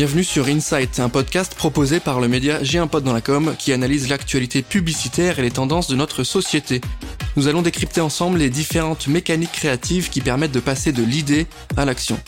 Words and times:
Bienvenue 0.00 0.24
sur 0.24 0.46
Insight, 0.46 0.98
un 0.98 1.10
podcast 1.10 1.54
proposé 1.54 2.00
par 2.00 2.20
le 2.20 2.28
média 2.28 2.62
J'ai 2.62 2.78
dans 2.78 3.12
la 3.12 3.20
com 3.20 3.54
qui 3.58 3.70
analyse 3.70 4.08
l'actualité 4.08 4.62
publicitaire 4.62 5.38
et 5.38 5.42
les 5.42 5.50
tendances 5.50 5.88
de 5.88 5.94
notre 5.94 6.24
société. 6.24 6.80
Nous 7.36 7.48
allons 7.48 7.60
décrypter 7.60 8.00
ensemble 8.00 8.38
les 8.38 8.48
différentes 8.48 9.08
mécaniques 9.08 9.52
créatives 9.52 10.08
qui 10.08 10.22
permettent 10.22 10.52
de 10.52 10.60
passer 10.60 10.92
de 10.92 11.02
l'idée 11.02 11.46
à 11.76 11.84
l'action. 11.84 12.18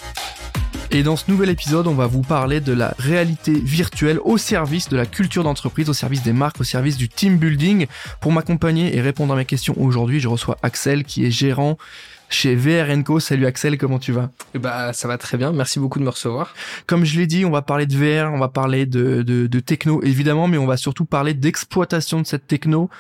Et 0.91 1.03
dans 1.03 1.17
ce 1.17 1.31
nouvel 1.31 1.49
épisode, 1.49 1.87
on 1.87 1.95
va 1.95 2.07
vous 2.07 2.21
parler 2.21 2.61
de 2.61 2.75
la 2.75 2.95
réalité 2.99 3.53
virtuelle 3.53 4.19
au 4.23 4.37
service 4.37 4.91
de 4.91 4.97
la 4.99 5.07
culture 5.07 5.43
d'entreprise, 5.43 5.89
au 5.89 5.95
service 5.95 6.23
des 6.23 6.35
marques, 6.35 6.61
au 6.61 6.65
service 6.65 6.99
du 6.99 7.09
team 7.09 7.39
building. 7.39 7.87
Pour 8.21 8.33
m'accompagner 8.33 8.95
et 8.95 9.01
répondre 9.01 9.33
à 9.33 9.37
mes 9.39 9.47
questions 9.47 9.75
aujourd'hui, 9.79 10.21
je 10.21 10.29
reçois 10.29 10.59
Axel 10.63 11.05
qui 11.05 11.25
est 11.25 11.31
gérant 11.31 11.79
chez 12.33 12.55
VRNCO. 12.55 13.21
Salut 13.21 13.47
Axel, 13.47 13.79
comment 13.79 13.99
tu 13.99 14.13
vas? 14.13 14.31
Bah 14.55 14.93
ça 14.93 15.09
va 15.09 15.19
très 15.19 15.37
bien, 15.37 15.53
merci 15.53 15.79
beaucoup 15.79 15.99
de 15.99 16.05
me 16.05 16.11
recevoir. 16.11 16.55
Comme 16.87 17.05
je 17.05 17.19
l'ai 17.19 17.27
dit, 17.27 17.45
on 17.45 17.51
va 17.51 17.63
parler 17.63 17.87
de 17.87 17.95
VR, 17.95 18.33
on 18.33 18.39
va 18.39 18.49
parler 18.49 18.87
de, 18.87 19.23
de, 19.23 19.47
de 19.47 19.61
techno 19.61 20.03
évidemment, 20.03 20.49
mais 20.49 20.59
on 20.59 20.67
va 20.67 20.77
surtout 20.77 21.05
parler 21.05 21.35
d'exploitation 21.35 22.21
de 22.21 22.27
cette 22.27 22.47
techno 22.47 22.91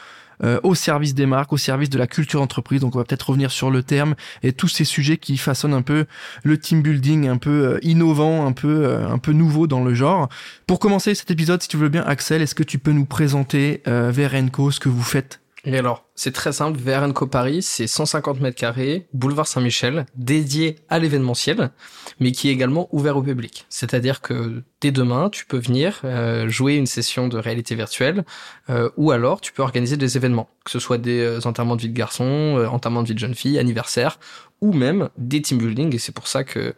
euh, 0.45 0.59
au 0.65 0.75
service 0.75 1.15
des 1.15 1.27
marques, 1.27 1.53
au 1.53 1.57
service 1.57 1.89
de 1.89 1.99
la 1.99 2.07
culture 2.07 2.41
d'entreprise. 2.41 2.81
Donc 2.81 2.97
on 2.97 2.99
va 2.99 3.05
peut-être 3.05 3.29
revenir 3.29 3.51
sur 3.51 3.71
le 3.71 3.83
terme 3.83 4.15
et 4.43 4.53
tous 4.53 4.69
ces 4.69 4.85
sujets 4.85 5.17
qui 5.17 5.37
façonnent 5.37 5.75
un 5.75 5.83
peu 5.83 6.07
le 6.43 6.59
team 6.59 6.83
building, 6.83 7.29
un 7.29 7.37
peu 7.37 7.75
euh, 7.75 7.79
innovant, 7.83 8.47
un 8.47 8.53
peu 8.53 8.85
euh, 8.85 9.09
un 9.09 9.19
peu 9.19 9.33
nouveau 9.33 9.67
dans 9.67 9.85
le 9.85 9.95
genre. 9.95 10.29
Pour 10.67 10.79
commencer 10.79 11.15
cet 11.15 11.31
épisode, 11.31 11.63
si 11.63 11.69
tu 11.69 11.77
veux 11.77 11.89
bien, 11.89 12.03
Axel, 12.03 12.43
est-ce 12.43 12.55
que 12.55 12.65
tu 12.65 12.79
peux 12.79 12.93
nous 12.93 13.05
présenter 13.05 13.83
VRNCO, 13.87 14.71
ce 14.71 14.81
que 14.81 14.89
vous 14.89 15.03
faites? 15.03 15.42
Et 15.65 15.79
alors, 15.79 16.05
c'est 16.17 16.33
très 16.33 16.51
simple, 16.51 16.77
VRNCO 16.77 17.29
Paris, 17.29 17.63
c'est 17.63 17.87
150 17.87 18.41
mètres 18.41 18.57
carrés, 18.57 19.07
boulevard 19.13 19.47
Saint-Michel, 19.47 20.07
dédié 20.17 20.77
à 20.89 20.99
l'événementiel, 20.99 21.71
mais 22.19 22.33
qui 22.33 22.49
est 22.49 22.53
également 22.53 22.89
ouvert 22.91 23.17
au 23.17 23.23
public. 23.23 23.67
C'est-à-dire 23.69 24.21
que 24.21 24.65
dès 24.81 24.91
demain, 24.91 25.31
tu 25.31 25.47
peux 25.47 25.59
venir 25.59 26.01
euh, 26.05 26.49
jouer 26.49 26.75
une 26.75 26.87
session 26.87 27.29
de 27.29 27.39
réalité 27.39 27.77
virtuelle, 27.77 28.25
euh, 28.71 28.91
ou 28.97 29.13
alors 29.13 29.41
tu 29.41 29.53
peux 29.53 29.63
organiser 29.63 29.97
des 29.97 30.17
événements, 30.17 30.49
que 30.65 30.73
ce 30.73 30.81
soit 30.81 30.99
des 30.99 31.21
euh, 31.21 31.41
enterrements 31.45 31.77
de 31.77 31.83
vie 31.83 31.91
de 31.91 31.97
garçon, 31.97 32.67
enterrements 32.69 33.03
de 33.03 33.09
vie 33.09 33.15
de 33.15 33.21
jeune 33.21 33.37
fille, 33.37 33.57
anniversaire, 33.57 34.19
ou 34.61 34.73
même 34.73 35.11
des 35.17 35.43
team 35.43 35.59
building, 35.59 35.95
et 35.95 35.99
c'est 35.99 36.13
pour 36.13 36.27
ça 36.27 36.43
que 36.43 36.75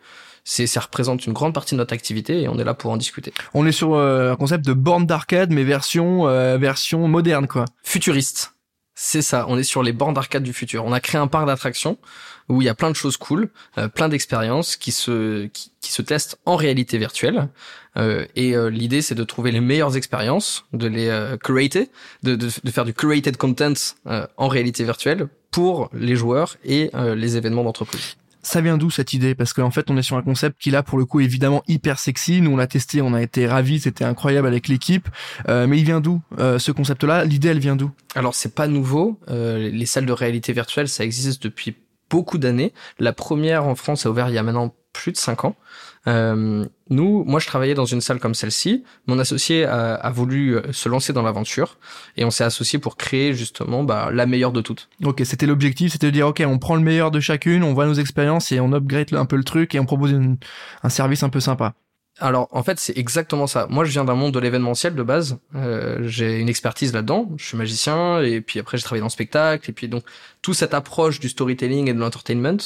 c'est 0.47 0.67
ça 0.67 0.81
représente 0.81 1.25
une 1.25 1.33
grande 1.33 1.55
partie 1.55 1.75
de 1.75 1.79
notre 1.79 1.95
activité 1.95 2.43
et 2.43 2.49
on 2.49 2.59
est 2.59 2.65
là 2.65 2.75
pour 2.75 2.91
en 2.91 2.99
discuter. 2.99 3.33
On 3.55 3.67
est 3.67 3.73
sur 3.73 3.97
un 3.97 4.37
concept 4.37 4.67
de 4.67 4.75
borne 4.75 5.07
d'arcade 5.07 5.51
mais 5.51 5.65
version 5.65 6.25
version 6.59 7.09
moderne 7.09 7.47
quoi. 7.47 7.65
Futuriste. 7.83 8.54
C'est 8.95 9.23
ça, 9.23 9.47
on 9.49 9.59
est 9.59 9.65
sur 9.65 9.83
les 9.83 9.93
bornes 9.93 10.15
d'arcade 10.15 10.45
du 10.45 10.53
futur. 10.53 10.85
On 10.85 10.93
a 10.93 11.01
créé 11.01 11.21
un 11.21 11.27
parc 11.27 11.47
d'attractions 11.47 11.99
où 12.49 12.63
il 12.63 12.65
y 12.65 12.69
a 12.69 12.75
plein 12.75 12.91
de 12.91 12.97
choses 12.97 13.17
cool, 13.17 13.49
euh, 13.77 13.89
plein 13.89 14.09
d'expériences 14.09 14.77
qui 14.77 14.93
se 14.93 15.47
qui, 15.47 15.71
se 15.81 16.03
testent 16.03 16.39
en 16.45 16.57
réalité 16.57 16.99
virtuelle. 16.99 17.49
Euh, 17.97 18.27
et 18.37 18.57
euh, 18.57 18.69
l'idée, 18.69 19.03
c'est 19.03 19.15
de 19.15 19.25
trouver 19.25 19.51
les 19.51 19.61
meilleures 19.61 19.97
expériences, 19.97 20.65
de 20.73 20.87
les 20.87 21.37
curater, 21.43 21.91
de, 22.23 22.37
de, 22.37 22.49
de, 22.63 22.71
faire 22.71 22.85
du 22.85 22.95
curated 22.95 23.37
content 23.37 23.75
en 24.37 24.49
réalité 24.49 24.85
virtuelle 24.85 25.29
pour 25.51 25.91
les 25.93 26.17
joueurs 26.17 26.57
et 26.65 26.91
les 26.95 27.37
événements 27.37 27.65
d'entreprise 27.65 28.17
ça 28.45 28.61
vient 28.61 28.79
d'où 28.79 28.91
cette 28.91 29.13
idée? 29.13 29.35
Parce 29.35 29.53
qu'en 29.53 29.71
fait, 29.71 29.91
on 29.91 29.97
est 29.97 30.03
sur 30.03 30.17
un 30.17 30.23
concept 30.23 30.61
qui 30.61 30.71
là, 30.71 30.83
pour 30.83 30.99
le 30.99 31.05
coup, 31.05 31.21
évidemment 31.21 31.63
hyper 31.67 31.99
sexy. 31.99 32.41
Nous, 32.41 32.51
on 32.51 32.57
l'a 32.57 32.67
testé, 32.67 33.03
on 33.03 33.15
a 33.15 33.23
été 33.23 33.47
ravis, 33.47 33.81
c'était 33.81 34.05
incroyable 34.05 34.47
avec 34.47 34.69
l'équipe. 34.69 35.09
Euh, 35.49 35.67
mais 35.67 35.79
il 35.79 35.85
vient 35.85 36.01
d'où 36.01 36.21
euh, 36.39 36.59
ce 36.59 36.73
concept-là? 36.73 37.25
L'idée, 37.25 37.49
elle 37.49 37.59
vient 37.59 37.77
d'où? 37.77 37.91
Alors, 38.15 38.35
c'est 38.35 38.55
pas 38.55 38.69
nouveau. 38.69 39.19
Euh, 39.29 39.71
les 39.71 39.87
salles 39.87 40.07
de 40.07 40.13
réalité 40.13 40.53
virtuelle, 40.53 40.89
ça 40.89 41.05
existe 41.05 41.43
depuis 41.43 41.77
beaucoup 42.11 42.39
d'années. 42.39 42.73
La 42.99 43.13
première 43.13 43.65
en 43.65 43.75
France 43.75 44.07
a 44.07 44.11
ouvert 44.11 44.29
il 44.29 44.35
y 44.35 44.39
a 44.39 44.43
maintenant 44.43 44.75
plus 44.93 45.13
de 45.13 45.17
cinq 45.17 45.45
ans. 45.45 45.57
Euh, 46.07 46.65
nous, 46.91 47.25
moi, 47.25 47.41
je 47.41 47.47
travaillais 47.47 47.75
dans 47.75 47.87
une 47.87 48.01
salle 48.01 48.19
comme 48.19 48.35
celle-ci. 48.35 48.85
Mon 49.07 49.19
associé 49.19 49.65
a, 49.65 49.95
a, 49.95 50.11
voulu 50.11 50.57
euh, 50.57 50.73
se 50.73 50.89
lancer 50.89 51.13
dans 51.13 51.23
l'aventure 51.23 51.79
et 52.17 52.25
on 52.25 52.31
s'est 52.31 52.45
associé 52.45 52.79
pour 52.79 52.97
créer 52.97 53.33
justement 53.33 53.85
bah, 53.85 54.11
la 54.13 54.27
meilleure 54.27 54.53
de 54.53 54.61
toutes. 54.61 54.89
Ok, 55.03 55.23
c'était 55.25 55.47
l'objectif, 55.47 55.93
c'était 55.93 56.09
de 56.09 56.13
dire 56.13 56.29
ok, 56.29 56.43
on 56.47 56.59
prend 56.59 56.77
le 56.77 56.83
meilleur 56.83 57.11
de 57.11 57.21
chacune, 57.21 57.63
on 57.63 57.73
voit 57.73 57.87
nos 57.87 57.95
expériences 57.95 58.53
et 58.53 58.61
on 58.61 58.73
upgrade 58.73 59.15
un 59.15 59.27
peu 59.27 59.37
le 59.37 59.45
truc 59.45 59.75
et 59.75 59.81
on 59.81 59.87
propose 59.87 60.11
une, 60.11 60.37
un 60.83 60.89
service 60.89 61.23
un 61.23 61.31
peu 61.31 61.41
sympa. 61.41 61.75
Alors 62.21 62.49
en 62.53 62.63
fait 62.63 62.79
c'est 62.79 62.97
exactement 62.97 63.49
ça. 63.49 63.67
Moi 63.71 63.85
je 63.85 63.91
viens 63.91 64.05
d'un 64.05 64.15
monde 64.15 64.33
de 64.33 64.39
l'événementiel 64.39 64.95
de 64.95 65.03
base. 65.03 65.39
Euh, 65.57 65.99
j'ai 66.07 66.39
une 66.39 66.49
expertise 66.49 66.93
là-dedans. 66.93 67.29
Je 67.37 67.45
suis 67.45 67.57
magicien 67.57 68.23
et 68.23 68.41
puis 68.41 68.61
après 68.61 68.77
j'ai 68.77 68.85
travaillé 68.85 69.01
dans 69.01 69.07
le 69.07 69.11
spectacle 69.11 69.69
et 69.69 69.73
puis 69.73 69.89
donc 69.89 70.05
toute 70.41 70.55
cette 70.55 70.75
approche 70.75 71.19
du 71.19 71.29
storytelling 71.29 71.89
et 71.89 71.95
de 71.95 71.99
l'entertainment 71.99 72.59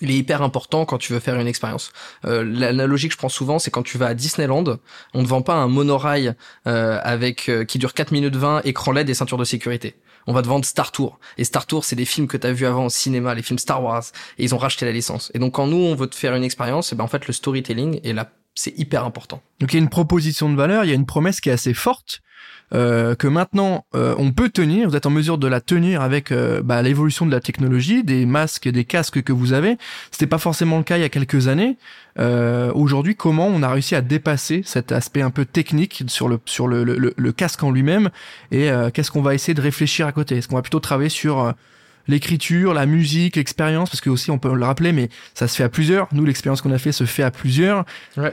il 0.00 0.10
est 0.10 0.14
hyper 0.14 0.42
important 0.42 0.84
quand 0.84 0.98
tu 0.98 1.12
veux 1.12 1.20
faire 1.20 1.38
une 1.38 1.46
expérience. 1.46 1.92
Euh, 2.24 2.44
L'analogie 2.44 3.08
que 3.08 3.14
je 3.14 3.18
prends 3.18 3.28
souvent, 3.28 3.58
c'est 3.58 3.70
quand 3.70 3.82
tu 3.82 3.98
vas 3.98 4.06
à 4.06 4.14
Disneyland, 4.14 4.78
on 5.14 5.22
ne 5.22 5.26
vend 5.26 5.42
pas 5.42 5.54
un 5.54 5.68
monorail 5.68 6.34
euh, 6.66 6.98
avec 7.02 7.48
euh, 7.48 7.64
qui 7.64 7.78
dure 7.78 7.94
4 7.94 8.12
minutes 8.12 8.36
20, 8.36 8.62
écran 8.64 8.92
LED 8.92 9.10
et 9.10 9.14
ceinture 9.14 9.38
de 9.38 9.44
sécurité. 9.44 9.96
On 10.26 10.32
va 10.32 10.42
te 10.42 10.48
vendre 10.48 10.64
Star 10.64 10.92
Tour. 10.92 11.18
Et 11.38 11.44
Star 11.44 11.66
Tour, 11.66 11.84
c'est 11.84 11.96
des 11.96 12.04
films 12.04 12.26
que 12.26 12.36
tu 12.36 12.46
as 12.46 12.52
vus 12.52 12.66
avant 12.66 12.86
au 12.86 12.90
cinéma, 12.90 13.34
les 13.34 13.42
films 13.42 13.58
Star 13.58 13.82
Wars, 13.82 14.04
et 14.38 14.44
ils 14.44 14.54
ont 14.54 14.58
racheté 14.58 14.84
la 14.84 14.92
licence. 14.92 15.30
Et 15.34 15.38
donc 15.38 15.54
quand 15.54 15.66
nous, 15.66 15.78
on 15.78 15.94
veut 15.94 16.06
te 16.06 16.16
faire 16.16 16.34
une 16.34 16.44
expérience, 16.44 16.92
et 16.92 16.94
eh 16.94 16.98
ben 16.98 17.04
en 17.04 17.08
fait, 17.08 17.26
le 17.26 17.32
storytelling 17.32 18.00
est 18.04 18.12
là, 18.12 18.30
c'est 18.58 18.76
hyper 18.76 19.04
important. 19.04 19.40
Donc 19.60 19.72
il 19.72 19.76
y 19.76 19.78
a 19.78 19.82
une 19.82 19.88
proposition 19.88 20.50
de 20.50 20.56
valeur, 20.56 20.84
il 20.84 20.88
y 20.88 20.92
a 20.92 20.96
une 20.96 21.06
promesse 21.06 21.40
qui 21.40 21.48
est 21.48 21.52
assez 21.52 21.74
forte 21.74 22.22
euh, 22.74 23.14
que 23.14 23.26
maintenant 23.26 23.86
euh, 23.94 24.14
on 24.18 24.30
peut 24.32 24.50
tenir, 24.50 24.90
vous 24.90 24.96
êtes 24.96 25.06
en 25.06 25.10
mesure 25.10 25.38
de 25.38 25.46
la 25.46 25.62
tenir 25.62 26.02
avec 26.02 26.30
euh, 26.32 26.60
bah, 26.62 26.82
l'évolution 26.82 27.24
de 27.24 27.30
la 27.30 27.40
technologie, 27.40 28.04
des 28.04 28.26
masques 28.26 28.68
des 28.68 28.84
casques 28.84 29.22
que 29.22 29.32
vous 29.32 29.52
avez. 29.52 29.78
C'était 30.10 30.26
pas 30.26 30.38
forcément 30.38 30.76
le 30.76 30.82
cas 30.82 30.98
il 30.98 31.00
y 31.00 31.04
a 31.04 31.08
quelques 31.08 31.48
années. 31.48 31.76
Aujourd'hui, 32.74 33.14
comment 33.14 33.46
on 33.46 33.62
a 33.62 33.70
réussi 33.70 33.94
à 33.94 34.00
dépasser 34.00 34.62
cet 34.64 34.90
aspect 34.90 35.22
un 35.22 35.30
peu 35.30 35.44
technique 35.44 36.02
sur 36.08 36.28
le 36.28 36.40
sur 36.46 36.66
le, 36.66 36.82
le 36.82 37.32
casque 37.32 37.62
en 37.62 37.70
lui-même? 37.70 38.10
Et 38.50 38.68
qu'est-ce 38.92 39.12
qu'on 39.12 39.22
va 39.22 39.36
essayer 39.36 39.54
de 39.54 39.60
réfléchir 39.60 40.08
à 40.08 40.10
côté? 40.10 40.36
Est-ce 40.36 40.48
qu'on 40.48 40.56
va 40.56 40.62
plutôt 40.62 40.80
travailler 40.80 41.10
sur 41.10 41.54
l'écriture, 42.08 42.74
la 42.74 42.86
musique, 42.86 43.36
l'expérience, 43.36 43.90
parce 43.90 44.00
que 44.00 44.10
aussi 44.10 44.30
on 44.30 44.38
peut 44.38 44.52
le 44.52 44.64
rappeler, 44.64 44.92
mais 44.92 45.08
ça 45.34 45.46
se 45.46 45.56
fait 45.56 45.64
à 45.64 45.68
plusieurs. 45.68 46.08
Nous, 46.12 46.24
l'expérience 46.24 46.62
qu'on 46.62 46.72
a 46.72 46.78
fait 46.78 46.92
se 46.92 47.04
fait 47.04 47.22
à 47.22 47.30
plusieurs. 47.30 47.84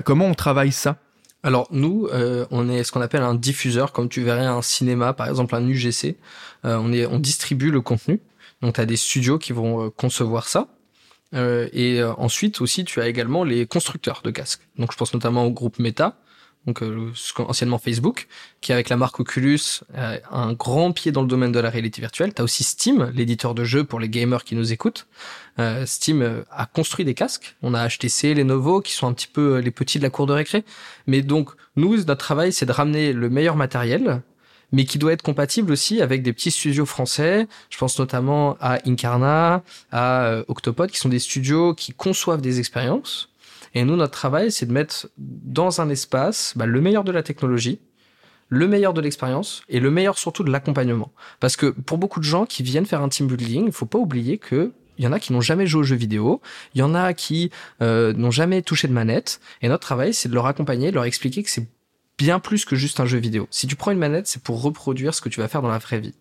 Comment 0.04 0.26
on 0.26 0.34
travaille 0.34 0.72
ça? 0.72 0.98
Alors 1.44 1.68
nous, 1.70 2.08
euh, 2.12 2.48
on 2.50 2.70
est 2.70 2.84
ce 2.84 2.92
qu'on 2.92 3.02
appelle 3.02 3.22
un 3.22 3.36
diffuseur, 3.36 3.92
comme 3.92 4.10
tu 4.10 4.24
verrais 4.24 4.48
un 4.48 4.64
cinéma, 4.64 5.14
par 5.14 5.28
exemple 5.28 5.54
un 5.54 5.68
UGC. 5.68 6.18
Euh, 6.66 6.78
on 6.82 6.92
est, 6.92 7.06
on 7.06 7.20
distribue 7.20 7.70
le 7.70 7.82
contenu. 7.82 8.20
Donc 8.62 8.76
tu 8.76 8.82
as 8.82 8.88
des 8.88 8.96
studios 8.96 9.38
qui 9.38 9.54
vont 9.54 9.86
euh, 9.86 9.90
concevoir 9.92 10.48
ça. 10.48 10.68
et 11.34 12.02
ensuite 12.18 12.62
aussi, 12.62 12.86
tu 12.86 13.02
as 13.02 13.08
également 13.08 13.44
les 13.44 13.68
constructeurs 13.68 14.22
de 14.24 14.32
casques. 14.32 14.62
Donc 14.80 14.92
je 14.92 14.98
pense 14.98 15.14
notamment 15.14 15.46
au 15.46 15.52
groupe 15.52 15.78
Meta, 15.80 16.18
donc 16.66 16.82
euh, 16.82 17.12
anciennement 17.38 17.78
Facebook, 17.78 18.28
qui 18.62 18.74
avec 18.74 18.90
la 18.90 18.98
marque 18.98 19.20
Oculus 19.20 19.82
a 19.94 20.18
un 20.32 20.54
grand 20.54 20.92
pied 20.92 21.12
dans 21.12 21.22
le 21.22 21.28
domaine 21.28 21.52
de 21.52 21.60
la 21.60 21.70
réalité 21.70 22.02
virtuelle. 22.02 22.34
T'as 22.34 22.44
aussi 22.44 22.64
Steam, 22.64 23.12
l'éditeur 23.14 23.54
de 23.54 23.64
jeux 23.64 23.84
pour 23.84 24.00
les 24.00 24.10
gamers 24.10 24.44
qui 24.44 24.56
nous 24.56 24.74
écoutent. 24.74 25.08
Euh, 25.60 25.86
Steam 25.86 26.22
euh, 26.22 26.42
a 26.52 26.66
construit 26.66 27.06
des 27.06 27.14
casques. 27.14 27.56
On 27.62 27.74
a 27.74 27.88
HTC, 27.88 28.34
Lenovo, 28.34 28.82
qui 28.82 28.94
sont 28.94 29.08
un 29.08 29.14
petit 29.14 29.28
peu 29.28 29.60
les 29.60 29.72
petits 29.72 30.00
de 30.00 30.04
la 30.04 30.10
cour 30.10 30.26
de 30.26 30.34
récré. 30.34 30.64
Mais 31.08 31.22
donc 31.22 31.52
nous, 31.76 31.96
notre 31.96 32.16
travail, 32.16 32.52
c'est 32.52 32.66
de 32.66 32.72
ramener 32.72 33.14
le 33.14 33.30
meilleur 33.30 33.56
matériel, 33.56 34.22
mais 34.72 34.86
qui 34.86 34.98
doit 34.98 35.14
être 35.14 35.22
compatible 35.22 35.72
aussi 35.72 36.02
avec 36.02 36.24
des 36.24 36.34
petits 36.34 36.52
studios 36.52 36.86
français. 36.86 37.48
Je 37.70 37.78
pense 37.78 38.00
notamment 38.00 38.58
à 38.60 38.80
Incarna, 38.88 39.64
à 39.92 40.42
Octopod, 40.48 40.90
qui 40.90 40.98
sont 40.98 41.10
des 41.10 41.20
studios 41.20 41.76
qui 41.76 41.94
conçoivent 41.94 42.42
des 42.42 42.60
expériences 42.60 43.30
et 43.76 43.84
nous, 43.84 43.98
notre 43.98 44.14
travail, 44.14 44.52
c'est 44.52 44.66
de 44.66 44.72
mettre 44.72 45.10
dans 45.18 45.82
un 45.82 45.90
espace 45.90 46.54
bah, 46.56 46.66
le 46.66 46.80
meilleur 46.80 47.04
de 47.04 47.12
la 47.12 47.24
technologie, 47.24 47.80
le 48.48 48.68
meilleur 48.68 48.94
de 48.94 49.02
l'expérience 49.02 49.64
et 49.68 49.82
le 49.82 49.92
meilleur 49.92 50.18
surtout 50.18 50.44
de 50.44 50.52
l'accompagnement. 50.52 51.12
Parce 51.42 51.58
que 51.58 51.68
pour 51.68 51.98
beaucoup 51.98 52.20
de 52.20 52.26
gens 52.26 52.46
qui 52.46 52.64
viennent 52.64 52.86
faire 52.86 53.02
un 53.02 53.10
team 53.10 53.28
building, 53.28 53.66
il 53.68 53.74
faut 53.74 53.86
pas 53.86 54.00
oublier 54.00 54.38
que 54.38 54.72
il 54.98 55.04
y 55.04 55.08
en 55.08 55.12
a 55.12 55.20
qui 55.20 55.34
n'ont 55.34 55.42
jamais 55.42 55.68
joué 55.68 55.82
aux 55.82 55.84
jeux 55.84 55.98
vidéo, 55.98 56.42
il 56.74 56.80
y 56.80 56.82
en 56.82 56.96
a 56.96 57.14
qui 57.14 57.52
euh, 57.82 58.14
n'ont 58.14 58.32
jamais 58.32 58.62
touché 58.62 58.88
de 58.88 58.94
manette, 58.94 59.42
et 59.62 59.68
notre 59.68 59.82
travail, 59.82 60.14
c'est 60.14 60.30
de 60.30 60.34
leur 60.34 60.46
accompagner, 60.46 60.90
de 60.90 60.96
leur 60.96 61.04
expliquer 61.04 61.44
que 61.44 61.50
c'est 61.50 61.68
bien 62.18 62.40
plus 62.40 62.64
que 62.64 62.78
juste 62.78 63.02
un 63.02 63.06
jeu 63.06 63.18
vidéo. 63.18 63.46
Si 63.52 63.68
tu 63.68 63.76
prends 63.76 63.92
une 63.92 64.00
manette, 64.00 64.28
c'est 64.28 64.42
pour 64.42 64.62
reproduire 64.62 65.14
ce 65.14 65.20
que 65.20 65.28
tu 65.28 65.42
vas 65.42 65.50
faire 65.50 65.62
dans 65.62 65.68
la 65.68 65.80
vraie 65.80 66.00
vie. 66.00 66.14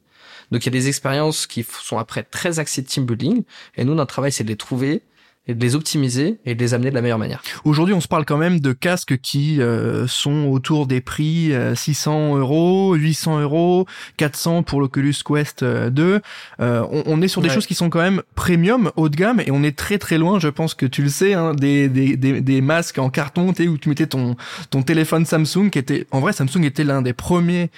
Donc 0.51 0.63
il 0.63 0.67
y 0.67 0.69
a 0.71 0.73
des 0.73 0.89
expériences 0.89 1.47
qui 1.47 1.65
sont 1.65 1.99
après 1.99 2.25
très 2.25 2.59
axées 2.59 2.83
team 2.83 3.07
building, 3.07 3.45
et 3.77 3.85
nous, 3.85 3.95
notre 3.95 4.13
travail, 4.13 4.33
c'est 4.33 4.43
de 4.43 4.49
les 4.49 4.57
trouver, 4.57 5.03
et 5.47 5.55
de 5.55 5.61
les 5.61 5.75
optimiser 5.75 6.39
et 6.47 6.55
de 6.55 6.61
les 6.61 6.73
amener 6.73 6.91
de 6.91 6.95
la 6.95 7.03
meilleure 7.03 7.19
manière. 7.19 7.43
Aujourd'hui, 7.65 7.95
on 7.95 8.01
se 8.01 8.09
parle 8.09 8.25
quand 8.25 8.39
même 8.39 8.61
de 8.61 8.73
casques 8.73 9.19
qui 9.19 9.61
euh, 9.61 10.07
sont 10.07 10.47
autour 10.47 10.87
des 10.87 11.03
prix 11.03 11.53
600 11.75 12.37
euh, 12.37 12.39
euros, 12.39 12.95
800 12.95 13.41
euros, 13.41 13.87
400 14.17 14.63
pour 14.63 14.81
l'Oculus 14.81 15.15
Quest 15.25 15.63
2. 15.63 16.21
Euh, 16.61 16.87
on, 16.91 17.03
on, 17.07 17.23
est 17.23 17.29
sur 17.29 17.43
des 17.43 17.51
choses 17.51 17.67
qui 17.67 17.75
sont 17.75 17.91
quand 17.91 18.01
même 18.01 18.23
premium, 18.35 18.91
haut 18.97 19.11
de 19.11 19.17
gamme, 19.17 19.41
et 19.41 19.51
on 19.51 19.63
est 19.63 19.77
très 19.77 19.99
très 19.99 20.17
loin, 20.17 20.39
je 20.39 20.49
pense 20.49 20.73
que 20.75 20.87
tu 20.87 21.03
le 21.03 21.11
sais, 21.11 21.35
hein, 21.35 21.53
des, 21.55 21.89
des, 21.89 22.17
des, 22.17 22.41
des, 22.41 22.61
masques 22.61 22.99
en 22.99 23.11
carton, 23.11 23.49
où 23.49 23.79
tu 23.79 23.89
mettais 23.89 24.07
ton, 24.07 24.37
ton 24.71 24.83
téléphone 24.83 25.27
Samsung, 25.27 25.69
qui 25.71 25.79
était, 25.79 26.07
en 26.11 26.21
vrai, 26.21 26.33
Samsung 26.33 26.65
était 26.65 26.85
l'un 26.85 27.03
des 27.03 27.13
premiers 27.13 27.71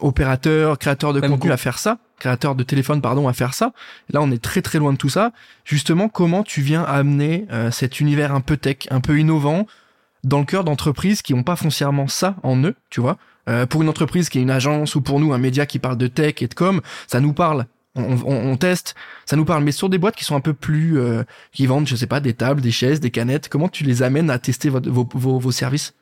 opérateurs, 0.00 0.78
créateurs 0.78 1.12
de 1.12 1.20
contenu 1.20 1.52
à 1.52 1.56
faire 1.56 1.78
ça 1.78 1.98
créateur 2.18 2.54
de 2.54 2.62
téléphone 2.62 3.00
pardon 3.00 3.28
à 3.28 3.32
faire 3.32 3.54
ça. 3.54 3.72
Là, 4.10 4.20
on 4.22 4.30
est 4.30 4.42
très 4.42 4.62
très 4.62 4.78
loin 4.78 4.92
de 4.92 4.98
tout 4.98 5.08
ça. 5.08 5.32
Justement, 5.64 6.08
comment 6.08 6.42
tu 6.42 6.60
viens 6.60 6.82
amener 6.82 7.46
euh, 7.50 7.70
cet 7.70 8.00
univers 8.00 8.34
un 8.34 8.40
peu 8.40 8.56
tech, 8.56 8.86
un 8.90 9.00
peu 9.00 9.18
innovant 9.18 9.66
dans 10.24 10.38
le 10.40 10.44
cœur 10.44 10.64
d'entreprises 10.64 11.22
qui 11.22 11.34
n'ont 11.34 11.42
pas 11.42 11.56
foncièrement 11.56 12.08
ça 12.08 12.36
en 12.42 12.56
eux, 12.64 12.74
tu 12.90 13.00
vois? 13.00 13.16
Euh, 13.48 13.64
pour 13.64 13.82
une 13.82 13.88
entreprise 13.88 14.28
qui 14.28 14.38
est 14.38 14.42
une 14.42 14.50
agence 14.50 14.96
ou 14.96 15.00
pour 15.00 15.20
nous 15.20 15.32
un 15.32 15.38
média 15.38 15.66
qui 15.66 15.78
parle 15.78 15.96
de 15.96 16.08
tech 16.08 16.42
et 16.42 16.48
de 16.48 16.54
com, 16.54 16.80
ça 17.06 17.20
nous 17.20 17.32
parle. 17.32 17.66
On, 17.94 18.18
on, 18.26 18.50
on 18.52 18.56
teste, 18.56 18.94
ça 19.24 19.36
nous 19.36 19.44
parle. 19.44 19.64
Mais 19.64 19.72
sur 19.72 19.88
des 19.88 19.98
boîtes 19.98 20.16
qui 20.16 20.24
sont 20.24 20.36
un 20.36 20.40
peu 20.40 20.52
plus, 20.52 20.98
euh, 20.98 21.22
qui 21.52 21.66
vendent, 21.66 21.86
je 21.86 21.96
sais 21.96 22.06
pas, 22.06 22.20
des 22.20 22.34
tables, 22.34 22.60
des 22.60 22.72
chaises, 22.72 23.00
des 23.00 23.10
canettes, 23.10 23.48
comment 23.48 23.68
tu 23.68 23.84
les 23.84 24.02
amènes 24.02 24.28
à 24.28 24.38
tester 24.38 24.68
vos, 24.68 24.80
vos, 25.14 25.38
vos 25.38 25.52
services? 25.52 25.94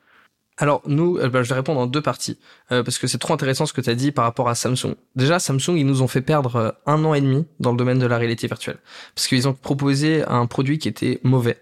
Alors 0.57 0.81
nous, 0.85 1.17
euh, 1.17 1.29
bah, 1.29 1.43
je 1.43 1.49
vais 1.49 1.55
répondre 1.55 1.79
en 1.79 1.87
deux 1.87 2.01
parties 2.01 2.37
euh, 2.71 2.83
parce 2.83 2.97
que 2.97 3.07
c'est 3.07 3.17
trop 3.17 3.33
intéressant 3.33 3.65
ce 3.65 3.73
que 3.73 3.81
tu 3.81 3.89
as 3.89 3.95
dit 3.95 4.11
par 4.11 4.23
rapport 4.23 4.47
à 4.47 4.55
Samsung. 4.55 4.95
Déjà, 5.15 5.39
Samsung, 5.39 5.75
ils 5.75 5.85
nous 5.85 6.01
ont 6.01 6.07
fait 6.07 6.21
perdre 6.21 6.55
euh, 6.55 6.71
un 6.85 7.03
an 7.03 7.13
et 7.13 7.21
demi 7.21 7.45
dans 7.59 7.71
le 7.71 7.77
domaine 7.77 7.99
de 7.99 8.05
la 8.05 8.17
réalité 8.17 8.47
virtuelle 8.47 8.77
parce 9.15 9.27
qu'ils 9.27 9.47
ont 9.47 9.53
proposé 9.53 10.23
un 10.27 10.45
produit 10.45 10.77
qui 10.77 10.87
était 10.87 11.19
mauvais, 11.23 11.57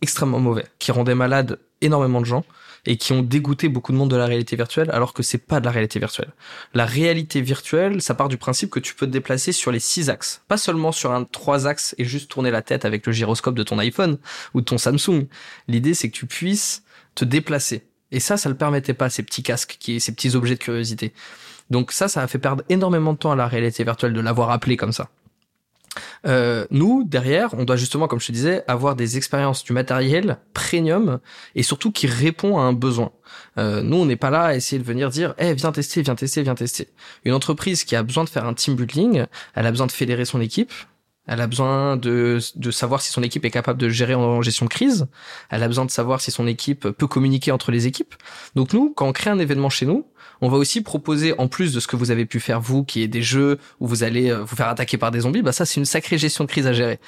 extrêmement 0.00 0.40
mauvais, 0.40 0.64
qui 0.78 0.90
rendait 0.90 1.14
malade 1.14 1.58
énormément 1.82 2.20
de 2.20 2.26
gens 2.26 2.44
et 2.86 2.96
qui 2.96 3.12
ont 3.12 3.20
dégoûté 3.20 3.68
beaucoup 3.68 3.92
de 3.92 3.98
monde 3.98 4.10
de 4.10 4.16
la 4.16 4.24
réalité 4.24 4.56
virtuelle 4.56 4.90
alors 4.90 5.12
que 5.12 5.22
c'est 5.22 5.36
pas 5.36 5.60
de 5.60 5.66
la 5.66 5.70
réalité 5.70 5.98
virtuelle. 5.98 6.32
La 6.72 6.86
réalité 6.86 7.42
virtuelle, 7.42 8.00
ça 8.00 8.14
part 8.14 8.28
du 8.28 8.38
principe 8.38 8.70
que 8.70 8.80
tu 8.80 8.94
peux 8.94 9.06
te 9.06 9.12
déplacer 9.12 9.52
sur 9.52 9.70
les 9.70 9.80
six 9.80 10.08
axes, 10.08 10.42
pas 10.48 10.56
seulement 10.56 10.92
sur 10.92 11.12
un 11.12 11.24
trois 11.24 11.66
axes 11.66 11.94
et 11.98 12.06
juste 12.06 12.30
tourner 12.30 12.50
la 12.50 12.62
tête 12.62 12.86
avec 12.86 13.06
le 13.06 13.12
gyroscope 13.12 13.54
de 13.54 13.62
ton 13.62 13.78
iPhone 13.78 14.16
ou 14.54 14.62
de 14.62 14.64
ton 14.64 14.78
Samsung. 14.78 15.26
L'idée 15.68 15.92
c'est 15.92 16.08
que 16.08 16.16
tu 16.16 16.24
puisses 16.24 16.84
te 17.14 17.26
déplacer 17.26 17.89
et 18.12 18.20
ça, 18.20 18.36
ça 18.36 18.48
le 18.48 18.56
permettait 18.56 18.94
pas, 18.94 19.10
ces 19.10 19.22
petits 19.22 19.42
casques, 19.42 19.76
qui, 19.78 20.00
ces 20.00 20.12
petits 20.12 20.34
objets 20.34 20.54
de 20.54 20.60
curiosité. 20.60 21.12
Donc 21.70 21.92
ça, 21.92 22.08
ça 22.08 22.22
a 22.22 22.26
fait 22.26 22.38
perdre 22.38 22.64
énormément 22.68 23.12
de 23.12 23.18
temps 23.18 23.32
à 23.32 23.36
la 23.36 23.46
réalité 23.46 23.84
virtuelle 23.84 24.12
de 24.12 24.20
l'avoir 24.20 24.50
appelé 24.50 24.76
comme 24.76 24.92
ça. 24.92 25.08
Euh, 26.26 26.66
nous, 26.70 27.04
derrière, 27.04 27.54
on 27.54 27.64
doit 27.64 27.76
justement, 27.76 28.06
comme 28.06 28.20
je 28.20 28.26
te 28.26 28.32
disais, 28.32 28.62
avoir 28.68 28.94
des 28.94 29.16
expériences 29.16 29.64
du 29.64 29.72
matériel 29.72 30.38
premium 30.54 31.18
et 31.54 31.62
surtout 31.62 31.90
qui 31.90 32.06
répond 32.06 32.58
à 32.58 32.62
un 32.62 32.72
besoin. 32.72 33.12
Euh, 33.58 33.82
nous, 33.82 33.96
on 33.96 34.06
n'est 34.06 34.16
pas 34.16 34.30
là 34.30 34.42
à 34.42 34.54
essayer 34.54 34.78
de 34.78 34.86
venir 34.86 35.10
dire, 35.10 35.34
eh, 35.38 35.54
viens 35.54 35.72
tester, 35.72 36.02
viens 36.02 36.14
tester, 36.14 36.42
viens 36.42 36.54
tester. 36.54 36.88
Une 37.24 37.32
entreprise 37.32 37.84
qui 37.84 37.96
a 37.96 38.02
besoin 38.02 38.24
de 38.24 38.28
faire 38.28 38.44
un 38.44 38.54
team 38.54 38.74
building, 38.76 39.24
elle 39.54 39.66
a 39.66 39.70
besoin 39.70 39.86
de 39.86 39.92
fédérer 39.92 40.24
son 40.24 40.40
équipe, 40.40 40.72
elle 41.30 41.40
a 41.40 41.46
besoin 41.46 41.96
de, 41.96 42.40
de 42.56 42.70
savoir 42.72 43.00
si 43.00 43.12
son 43.12 43.22
équipe 43.22 43.44
est 43.44 43.52
capable 43.52 43.80
de 43.80 43.88
gérer 43.88 44.16
en 44.16 44.42
gestion 44.42 44.66
de 44.66 44.70
crise. 44.70 45.06
Elle 45.48 45.62
a 45.62 45.68
besoin 45.68 45.84
de 45.84 45.90
savoir 45.92 46.20
si 46.20 46.32
son 46.32 46.48
équipe 46.48 46.88
peut 46.90 47.06
communiquer 47.06 47.52
entre 47.52 47.70
les 47.70 47.86
équipes. 47.86 48.16
Donc 48.56 48.72
nous, 48.72 48.92
quand 48.92 49.06
on 49.06 49.12
crée 49.12 49.30
un 49.30 49.38
événement 49.38 49.70
chez 49.70 49.86
nous, 49.86 50.08
on 50.40 50.48
va 50.48 50.56
aussi 50.56 50.80
proposer, 50.80 51.38
en 51.38 51.46
plus 51.46 51.72
de 51.72 51.78
ce 51.78 51.86
que 51.86 51.94
vous 51.94 52.10
avez 52.10 52.26
pu 52.26 52.40
faire 52.40 52.60
vous, 52.60 52.82
qui 52.82 53.02
est 53.04 53.08
des 53.08 53.22
jeux 53.22 53.58
où 53.78 53.86
vous 53.86 54.02
allez 54.02 54.32
euh, 54.32 54.42
vous 54.42 54.56
faire 54.56 54.66
attaquer 54.66 54.98
par 54.98 55.12
des 55.12 55.20
zombies, 55.20 55.42
bah 55.42 55.52
ça 55.52 55.64
c'est 55.64 55.78
une 55.78 55.84
sacrée 55.84 56.18
gestion 56.18 56.42
de 56.42 56.48
crise 56.48 56.66
à 56.66 56.72
gérer. 56.72 56.98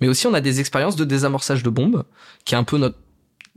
Mais 0.00 0.08
aussi 0.08 0.26
on 0.26 0.34
a 0.34 0.40
des 0.40 0.58
expériences 0.58 0.96
de 0.96 1.04
désamorçage 1.04 1.62
de 1.62 1.70
bombes, 1.70 2.02
qui 2.44 2.56
est 2.56 2.58
un 2.58 2.64
peu 2.64 2.78
notre 2.78 2.98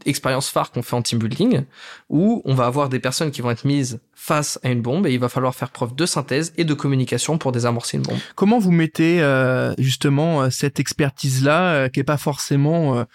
expérience 0.06 0.50
phare 0.50 0.72
qu'on 0.72 0.82
fait 0.82 0.96
en 0.96 1.02
team 1.02 1.20
building, 1.20 1.64
où 2.10 2.42
on 2.46 2.54
va 2.54 2.66
avoir 2.66 2.90
des 2.90 3.00
personnes 3.00 3.32
qui 3.32 3.42
vont 3.42 3.52
être 3.52 3.66
mises 3.66 4.00
face 4.14 4.60
à 4.64 4.70
une 4.70 4.82
bombe 4.82 5.08
et 5.08 5.14
il 5.14 5.20
va 5.20 5.30
falloir 5.30 5.56
faire 5.56 5.72
preuve 5.72 5.96
de 5.96 6.06
synthèse 6.06 6.54
et 6.58 6.64
de 6.64 6.74
communication 6.74 7.38
pour 7.38 7.52
désamorcer 7.52 7.98
une 7.98 8.04
bombe. 8.04 8.20
Comment 8.36 8.60
vous 8.60 8.72
mettez 8.72 9.22
euh, 9.22 9.74
justement 9.78 10.44
euh, 10.44 10.50
cette 10.50 10.80
expertise-là, 10.80 11.74
euh, 11.74 11.90
qui 11.90 12.00
est 12.00 12.04
pas 12.04 12.18
forcément 12.18 13.06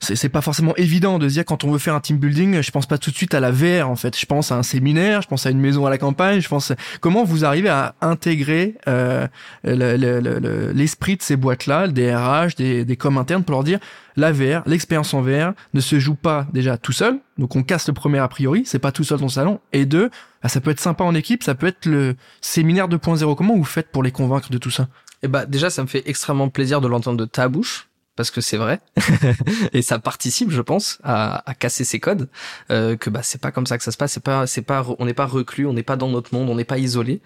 c'est 0.00 0.28
pas 0.30 0.40
forcément 0.40 0.74
évident 0.76 1.18
de 1.18 1.28
se 1.28 1.34
dire 1.34 1.44
quand 1.44 1.64
on 1.64 1.70
veut 1.70 1.78
faire 1.78 1.94
un 1.94 2.00
team 2.00 2.16
building, 2.16 2.62
je 2.62 2.70
pense 2.70 2.86
pas 2.86 2.98
tout 2.98 3.10
de 3.10 3.16
suite 3.16 3.34
à 3.34 3.40
la 3.40 3.50
VR 3.50 3.88
en 3.88 3.96
fait. 3.96 4.18
Je 4.18 4.26
pense 4.26 4.50
à 4.50 4.56
un 4.56 4.62
séminaire, 4.62 5.20
je 5.20 5.28
pense 5.28 5.44
à 5.44 5.50
une 5.50 5.60
maison 5.60 5.84
à 5.84 5.90
la 5.90 5.98
campagne. 5.98 6.40
Je 6.40 6.48
pense 6.48 6.72
comment 7.00 7.24
vous 7.24 7.44
arrivez 7.44 7.68
à 7.68 7.94
intégrer 8.00 8.76
euh, 8.88 9.28
l'esprit 9.64 11.16
de 11.16 11.22
ces 11.22 11.36
boîtes-là, 11.36 11.88
des 11.88 12.14
RH, 12.14 12.56
des, 12.56 12.84
des 12.84 12.96
coms 12.96 13.18
internes 13.18 13.44
pour 13.44 13.52
leur 13.52 13.64
dire 13.64 13.78
la 14.16 14.32
VR, 14.32 14.62
l'expérience 14.66 15.14
en 15.14 15.22
VR 15.22 15.52
ne 15.74 15.80
se 15.80 15.98
joue 15.98 16.14
pas 16.14 16.46
déjà 16.52 16.76
tout 16.78 16.92
seul. 16.92 17.18
Donc 17.38 17.56
on 17.56 17.62
casse 17.62 17.88
le 17.88 17.94
premier 17.94 18.18
a 18.18 18.28
priori, 18.28 18.62
c'est 18.66 18.78
pas 18.78 18.92
tout 18.92 19.04
seul 19.04 19.18
dans 19.18 19.26
le 19.26 19.30
salon. 19.30 19.60
Et 19.72 19.86
deux, 19.86 20.10
bah, 20.42 20.48
ça 20.48 20.60
peut 20.60 20.70
être 20.70 20.80
sympa 20.80 21.04
en 21.04 21.14
équipe, 21.14 21.42
ça 21.42 21.54
peut 21.54 21.66
être 21.66 21.86
le 21.86 22.16
séminaire 22.40 22.88
2.0. 22.88 23.34
Comment 23.36 23.56
vous 23.56 23.64
faites 23.64 23.90
pour 23.90 24.02
les 24.02 24.12
convaincre 24.12 24.50
de 24.50 24.58
tout 24.58 24.70
ça? 24.70 24.88
Eh 25.22 25.28
bah 25.28 25.44
déjà, 25.44 25.68
ça 25.68 25.82
me 25.82 25.88
fait 25.88 26.02
extrêmement 26.06 26.48
plaisir 26.48 26.80
de 26.80 26.88
l'entendre 26.88 27.18
de 27.18 27.26
ta 27.26 27.48
bouche 27.48 27.89
parce 28.20 28.30
que 28.30 28.42
c'est 28.42 28.58
vrai. 28.58 28.80
Et 29.72 29.80
ça 29.80 29.98
participe 29.98 30.50
je 30.50 30.60
pense 30.60 30.98
à, 31.02 31.48
à 31.50 31.54
casser 31.54 31.84
ces 31.84 32.00
codes 32.00 32.28
euh, 32.70 32.94
que 32.94 33.08
bah 33.08 33.20
c'est 33.22 33.40
pas 33.40 33.50
comme 33.50 33.64
ça 33.64 33.78
que 33.78 33.84
ça 33.84 33.92
se 33.92 33.96
passe. 33.96 34.12
C'est 34.12 34.22
pas 34.22 34.46
c'est 34.46 34.60
pas 34.60 34.84
on 34.98 35.06
n'est 35.06 35.14
pas 35.14 35.24
reclus 35.24 35.66
on 35.66 35.72
n'est 35.72 35.82
pas 35.82 35.96
dans 35.96 36.08
notre 36.08 36.34
monde 36.34 36.50
on 36.50 36.54
n'est 36.54 36.64
pas 36.64 36.76
isolé. 36.76 37.22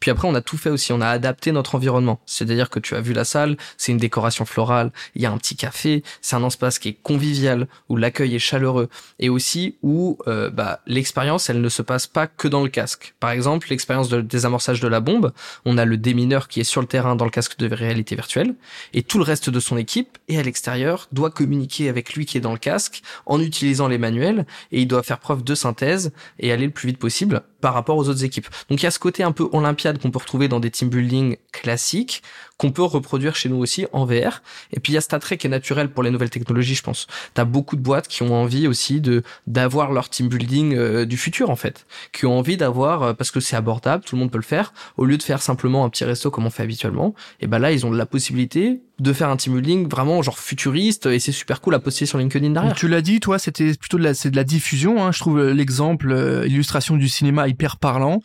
Puis 0.00 0.10
après 0.10 0.28
on 0.28 0.34
a 0.34 0.42
tout 0.42 0.58
fait 0.58 0.68
aussi. 0.68 0.92
On 0.92 1.00
a 1.00 1.08
adapté 1.08 1.50
notre 1.50 1.76
environnement. 1.76 2.20
C'est-à-dire 2.26 2.68
que 2.68 2.78
tu 2.78 2.94
as 2.94 3.00
vu 3.00 3.14
la 3.14 3.24
salle 3.24 3.56
c'est 3.78 3.92
une 3.92 3.98
décoration 3.98 4.44
florale 4.44 4.92
il 5.14 5.22
y 5.22 5.26
a 5.26 5.30
un 5.30 5.38
petit 5.38 5.56
café 5.56 6.02
c'est 6.20 6.36
un 6.36 6.46
espace 6.46 6.78
qui 6.78 6.90
est 6.90 6.98
convivial 7.02 7.66
où 7.88 7.96
l'accueil 7.96 8.34
est 8.34 8.38
chaleureux. 8.38 8.90
Et 9.18 9.30
aussi 9.30 9.78
où 9.82 10.18
euh, 10.26 10.50
bah 10.50 10.80
l'expérience 10.86 11.48
elle 11.48 11.62
ne 11.62 11.70
se 11.70 11.80
passe 11.80 12.06
pas 12.06 12.26
que 12.26 12.48
dans 12.48 12.62
le 12.62 12.68
casque. 12.68 13.14
Par 13.18 13.30
exemple 13.30 13.68
l'expérience 13.70 14.10
de 14.10 14.20
désamorçage 14.20 14.80
de 14.80 14.88
la 14.88 15.00
bombe. 15.00 15.32
On 15.64 15.78
a 15.78 15.86
le 15.86 15.96
démineur 15.96 16.48
qui 16.48 16.60
est 16.60 16.64
sur 16.64 16.82
le 16.82 16.86
terrain 16.86 17.16
dans 17.16 17.24
le 17.24 17.30
casque 17.30 17.56
de 17.56 17.74
réalité 17.74 18.14
virtuelle. 18.14 18.56
Et 18.92 19.02
tout 19.02 19.16
le 19.16 19.24
reste 19.24 19.48
de 19.48 19.58
son 19.58 19.78
équipe 19.78 20.18
à 20.38 20.42
l'extérieur 20.42 21.08
doit 21.12 21.30
communiquer 21.30 21.88
avec 21.88 22.14
lui 22.14 22.26
qui 22.26 22.38
est 22.38 22.40
dans 22.40 22.52
le 22.52 22.58
casque 22.58 23.02
en 23.26 23.40
utilisant 23.40 23.88
les 23.88 23.98
manuels 23.98 24.46
et 24.72 24.82
il 24.82 24.88
doit 24.88 25.02
faire 25.02 25.18
preuve 25.18 25.44
de 25.44 25.54
synthèse 25.54 26.12
et 26.38 26.52
aller 26.52 26.66
le 26.66 26.72
plus 26.72 26.88
vite 26.88 26.98
possible 26.98 27.42
par 27.64 27.72
rapport 27.72 27.96
aux 27.96 28.10
autres 28.10 28.24
équipes. 28.24 28.48
Donc 28.68 28.82
il 28.82 28.84
y 28.84 28.86
a 28.86 28.90
ce 28.90 28.98
côté 28.98 29.22
un 29.22 29.32
peu 29.32 29.48
olympiade 29.52 29.98
qu'on 29.98 30.10
peut 30.10 30.18
retrouver 30.18 30.48
dans 30.48 30.60
des 30.60 30.70
team 30.70 30.90
building 30.90 31.38
classiques 31.50 32.22
qu'on 32.58 32.70
peut 32.70 32.82
reproduire 32.82 33.34
chez 33.34 33.48
nous 33.48 33.56
aussi 33.56 33.86
en 33.92 34.04
VR. 34.04 34.42
Et 34.72 34.80
puis 34.80 34.92
il 34.92 34.94
y 34.94 34.98
a 34.98 35.00
cet 35.00 35.14
attrait 35.14 35.36
qui 35.38 35.46
est 35.46 35.50
naturel 35.50 35.90
pour 35.90 36.02
les 36.02 36.10
nouvelles 36.10 36.30
technologies, 36.30 36.74
je 36.74 36.82
pense. 36.82 37.06
T'as 37.32 37.44
beaucoup 37.44 37.76
de 37.76 37.80
boîtes 37.80 38.06
qui 38.06 38.22
ont 38.22 38.34
envie 38.34 38.68
aussi 38.68 39.00
de 39.00 39.22
d'avoir 39.46 39.92
leur 39.92 40.10
team 40.10 40.28
building 40.28 40.74
euh, 40.74 41.04
du 41.04 41.16
futur 41.16 41.50
en 41.50 41.56
fait, 41.56 41.86
qui 42.12 42.26
ont 42.26 42.38
envie 42.38 42.56
d'avoir 42.56 43.02
euh, 43.02 43.12
parce 43.14 43.30
que 43.30 43.40
c'est 43.40 43.56
abordable, 43.56 44.04
tout 44.04 44.14
le 44.14 44.20
monde 44.20 44.30
peut 44.30 44.38
le 44.38 44.44
faire, 44.44 44.72
au 44.96 45.04
lieu 45.04 45.16
de 45.16 45.22
faire 45.22 45.42
simplement 45.42 45.84
un 45.84 45.88
petit 45.88 46.04
resto 46.04 46.30
comme 46.30 46.46
on 46.46 46.50
fait 46.50 46.62
habituellement. 46.62 47.14
Et 47.40 47.46
ben 47.46 47.58
là 47.58 47.72
ils 47.72 47.86
ont 47.86 47.90
la 47.90 48.06
possibilité 48.06 48.80
de 49.00 49.12
faire 49.12 49.28
un 49.28 49.36
team 49.36 49.54
building 49.54 49.88
vraiment 49.88 50.22
genre 50.22 50.38
futuriste 50.38 51.06
et 51.06 51.18
c'est 51.18 51.32
super 51.32 51.60
cool 51.60 51.74
à 51.74 51.80
poster 51.80 52.06
sur 52.06 52.18
LinkedIn 52.18 52.50
derrière. 52.50 52.74
tu 52.74 52.86
l'as 52.86 53.02
dit, 53.02 53.18
toi, 53.18 53.40
c'était 53.40 53.74
plutôt 53.74 53.98
de 53.98 54.04
la, 54.04 54.14
c'est 54.14 54.30
de 54.30 54.36
la 54.36 54.44
diffusion. 54.44 55.04
Hein. 55.04 55.10
Je 55.10 55.18
trouve 55.18 55.42
l'exemple, 55.50 56.12
euh, 56.12 56.46
illustration 56.46 56.96
du 56.96 57.08
cinéma 57.08 57.48
hyper 57.54 57.76
parlant. 57.78 58.20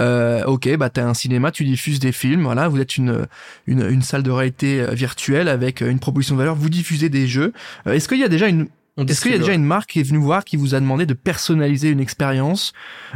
Euh, 0.00 0.42
ok, 0.44 0.76
bah 0.76 0.90
t'as 0.90 1.06
un 1.06 1.14
cinéma, 1.14 1.52
tu 1.52 1.64
diffuses 1.64 2.00
des 2.00 2.10
films, 2.10 2.42
voilà, 2.42 2.66
vous 2.66 2.80
êtes 2.80 2.96
une, 2.96 3.26
une, 3.68 3.88
une 3.88 4.02
salle 4.02 4.24
de 4.24 4.30
réalité 4.30 4.80
euh, 4.80 4.90
virtuelle 4.90 5.46
avec 5.48 5.82
euh, 5.82 5.88
une 5.88 6.00
proposition 6.00 6.34
de 6.34 6.40
valeur, 6.40 6.56
vous 6.56 6.68
diffusez 6.68 7.08
des 7.08 7.28
jeux. 7.28 7.52
Est-ce 7.86 8.08
qu'il 8.08 8.18
y 8.18 8.24
a 8.24 8.28
déjà 8.28 8.48
une 8.48 8.66
est-ce 8.96 9.22
qu'il 9.22 9.32
y 9.32 9.34
a 9.34 9.38
déjà 9.38 9.54
une 9.54 9.64
marque 9.64 9.90
qui 9.90 10.00
est 10.00 10.04
venue 10.04 10.18
voir, 10.20 10.44
qui 10.44 10.56
vous 10.56 10.76
a 10.76 10.80
demandé 10.80 11.04
de 11.04 11.14
personnaliser 11.14 11.88
une 11.88 11.98
expérience 11.98 12.72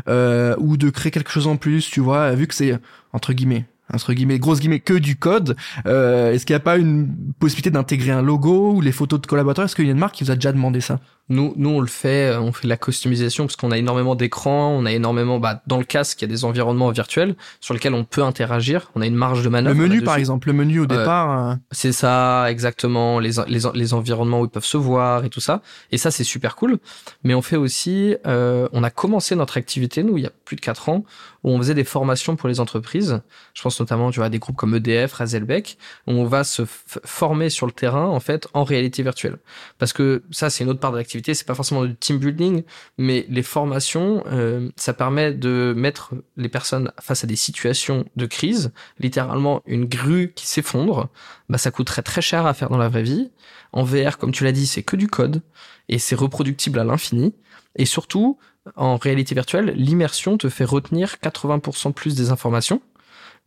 euh, 0.08 0.56
ou 0.58 0.76
de 0.76 0.90
créer 0.90 1.12
quelque 1.12 1.30
chose 1.30 1.46
en 1.46 1.56
plus, 1.56 1.88
tu 1.88 2.00
vois, 2.00 2.32
vu 2.32 2.48
que 2.48 2.54
c'est 2.54 2.76
entre 3.12 3.32
guillemets 3.32 3.64
entre 3.92 4.12
guillemets, 4.12 4.38
grosse 4.38 4.60
guillemets, 4.60 4.80
que 4.80 4.94
du 4.94 5.16
code. 5.16 5.56
Euh, 5.86 6.32
Est-ce 6.32 6.44
qu'il 6.44 6.54
n'y 6.54 6.58
a 6.58 6.60
pas 6.60 6.76
une 6.76 7.08
possibilité 7.38 7.70
d'intégrer 7.70 8.10
un 8.10 8.22
logo 8.22 8.74
ou 8.74 8.80
les 8.80 8.92
photos 8.92 9.20
de 9.20 9.26
collaborateurs? 9.26 9.64
Est-ce 9.64 9.76
qu'il 9.76 9.86
y 9.86 9.88
a 9.88 9.92
une 9.92 9.98
marque 9.98 10.16
qui 10.16 10.24
vous 10.24 10.30
a 10.30 10.34
déjà 10.34 10.52
demandé 10.52 10.80
ça? 10.80 11.00
Nous, 11.30 11.52
nous, 11.56 11.70
on 11.70 11.80
le 11.80 11.86
fait, 11.86 12.30
euh, 12.30 12.40
on 12.40 12.52
fait 12.52 12.64
de 12.64 12.68
la 12.68 12.78
customisation 12.78 13.44
parce 13.44 13.56
qu'on 13.56 13.70
a 13.70 13.76
énormément 13.76 14.14
d'écrans, 14.14 14.70
on 14.70 14.86
a 14.86 14.92
énormément, 14.92 15.38
bah, 15.38 15.62
dans 15.66 15.76
le 15.76 15.84
casque, 15.84 16.22
il 16.22 16.24
y 16.24 16.24
a 16.24 16.28
des 16.28 16.44
environnements 16.44 16.90
virtuels 16.90 17.36
sur 17.60 17.74
lesquels 17.74 17.92
on 17.92 18.04
peut 18.04 18.22
interagir. 18.22 18.90
On 18.94 19.02
a 19.02 19.06
une 19.06 19.14
marge 19.14 19.44
de 19.44 19.48
manœuvre. 19.50 19.78
Le 19.78 19.88
menu, 19.88 20.02
par 20.02 20.16
exemple, 20.16 20.48
le 20.48 20.54
menu 20.54 20.80
au 20.80 20.86
départ. 20.86 21.50
Euh... 21.50 21.54
C'est 21.70 21.92
ça, 21.92 22.50
exactement. 22.50 23.20
Les, 23.20 23.32
les, 23.46 23.60
les 23.74 23.94
environnements 23.94 24.40
où 24.40 24.44
ils 24.44 24.50
peuvent 24.50 24.64
se 24.64 24.78
voir 24.78 25.24
et 25.24 25.28
tout 25.28 25.40
ça. 25.40 25.60
Et 25.92 25.98
ça, 25.98 26.10
c'est 26.10 26.24
super 26.24 26.56
cool. 26.56 26.78
Mais 27.24 27.34
on 27.34 27.42
fait 27.42 27.56
aussi, 27.56 28.16
euh, 28.26 28.68
on 28.72 28.82
a 28.82 28.90
commencé 28.90 29.34
notre 29.34 29.58
activité, 29.58 30.02
nous, 30.02 30.16
il 30.16 30.24
y 30.24 30.26
a 30.26 30.32
plus 30.46 30.56
de 30.56 30.62
quatre 30.62 30.88
ans, 30.88 31.04
où 31.44 31.50
on 31.50 31.58
faisait 31.58 31.74
des 31.74 31.84
formations 31.84 32.36
pour 32.36 32.48
les 32.48 32.58
entreprises. 32.58 33.20
Je 33.52 33.62
pense 33.62 33.78
notamment, 33.78 34.10
tu 34.10 34.16
vois, 34.16 34.26
à 34.26 34.30
des 34.30 34.38
groupes 34.38 34.56
comme 34.56 34.74
EDF, 34.74 35.12
Razelbeck, 35.12 35.76
où 36.06 36.12
on 36.12 36.24
va 36.24 36.42
se 36.42 36.62
former 36.66 37.50
sur 37.50 37.66
le 37.66 37.72
terrain, 37.72 38.06
en 38.06 38.20
fait, 38.20 38.48
en 38.54 38.64
réalité 38.64 39.02
virtuelle. 39.02 39.36
Parce 39.78 39.92
que 39.92 40.22
ça, 40.30 40.48
c'est 40.48 40.64
une 40.64 40.70
autre 40.70 40.80
part 40.80 40.92
de 40.92 40.96
l'activité 40.96 41.17
c'est 41.24 41.46
pas 41.46 41.54
forcément 41.54 41.84
du 41.84 41.94
team 41.96 42.18
building, 42.18 42.62
mais 42.96 43.26
les 43.28 43.42
formations, 43.42 44.24
euh, 44.26 44.70
ça 44.76 44.92
permet 44.92 45.32
de 45.32 45.72
mettre 45.76 46.14
les 46.36 46.48
personnes 46.48 46.92
face 47.00 47.24
à 47.24 47.26
des 47.26 47.36
situations 47.36 48.04
de 48.16 48.26
crise, 48.26 48.72
littéralement 48.98 49.62
une 49.66 49.84
grue 49.84 50.32
qui 50.34 50.46
s'effondre, 50.46 51.08
bah 51.48 51.58
ça 51.58 51.70
coûterait 51.70 52.02
très 52.02 52.22
cher 52.22 52.46
à 52.46 52.54
faire 52.54 52.68
dans 52.68 52.78
la 52.78 52.88
vraie 52.88 53.02
vie. 53.02 53.30
En 53.72 53.84
VR, 53.84 54.18
comme 54.18 54.32
tu 54.32 54.44
l'as 54.44 54.52
dit, 54.52 54.66
c'est 54.66 54.82
que 54.82 54.96
du 54.96 55.08
code 55.08 55.42
et 55.88 55.98
c'est 55.98 56.16
reproductible 56.16 56.78
à 56.78 56.84
l'infini. 56.84 57.34
Et 57.76 57.84
surtout, 57.84 58.38
en 58.76 58.96
réalité 58.96 59.34
virtuelle, 59.34 59.72
l'immersion 59.76 60.38
te 60.38 60.48
fait 60.48 60.64
retenir 60.64 61.16
80% 61.22 61.92
plus 61.92 62.14
des 62.14 62.30
informations 62.30 62.80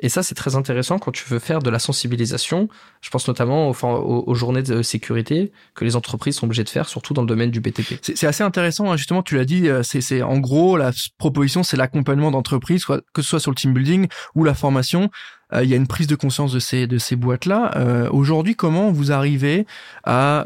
Et 0.01 0.09
ça, 0.09 0.23
c'est 0.23 0.35
très 0.35 0.55
intéressant 0.55 0.97
quand 0.97 1.11
tu 1.11 1.23
veux 1.27 1.39
faire 1.39 1.59
de 1.59 1.69
la 1.69 1.77
sensibilisation. 1.77 2.67
Je 3.01 3.09
pense 3.11 3.27
notamment 3.27 3.69
aux, 3.69 4.35
journées 4.35 4.63
de 4.63 4.81
sécurité 4.81 5.51
que 5.75 5.85
les 5.85 5.95
entreprises 5.95 6.35
sont 6.37 6.45
obligées 6.45 6.63
de 6.63 6.69
faire, 6.69 6.89
surtout 6.89 7.13
dans 7.13 7.21
le 7.21 7.27
domaine 7.27 7.51
du 7.51 7.61
BTP. 7.61 7.99
C'est 8.01 8.27
assez 8.27 8.43
intéressant, 8.43 8.91
hein. 8.91 8.97
justement, 8.97 9.21
tu 9.21 9.35
l'as 9.35 9.45
dit, 9.45 9.69
euh, 9.69 9.83
c'est 9.83 10.23
en 10.23 10.39
gros, 10.39 10.75
la 10.75 10.91
proposition, 11.19 11.61
c'est 11.61 11.77
l'accompagnement 11.77 12.31
d'entreprises, 12.31 12.83
que 12.85 13.21
ce 13.21 13.29
soit 13.29 13.39
sur 13.39 13.51
le 13.51 13.55
team 13.55 13.73
building 13.73 14.07
ou 14.33 14.43
la 14.43 14.55
formation. 14.55 15.11
Euh, 15.53 15.63
il 15.63 15.69
y 15.69 15.73
a 15.73 15.77
une 15.77 15.87
prise 15.87 16.07
de 16.07 16.15
conscience 16.15 16.51
de 16.51 16.59
ces, 16.59 16.87
de 16.87 16.97
ces 16.97 17.15
boîtes-là. 17.15 17.73
Euh, 17.75 18.09
Aujourd'hui, 18.11 18.55
comment 18.55 18.91
vous 18.91 19.11
arrivez 19.11 19.67
à, 20.03 20.45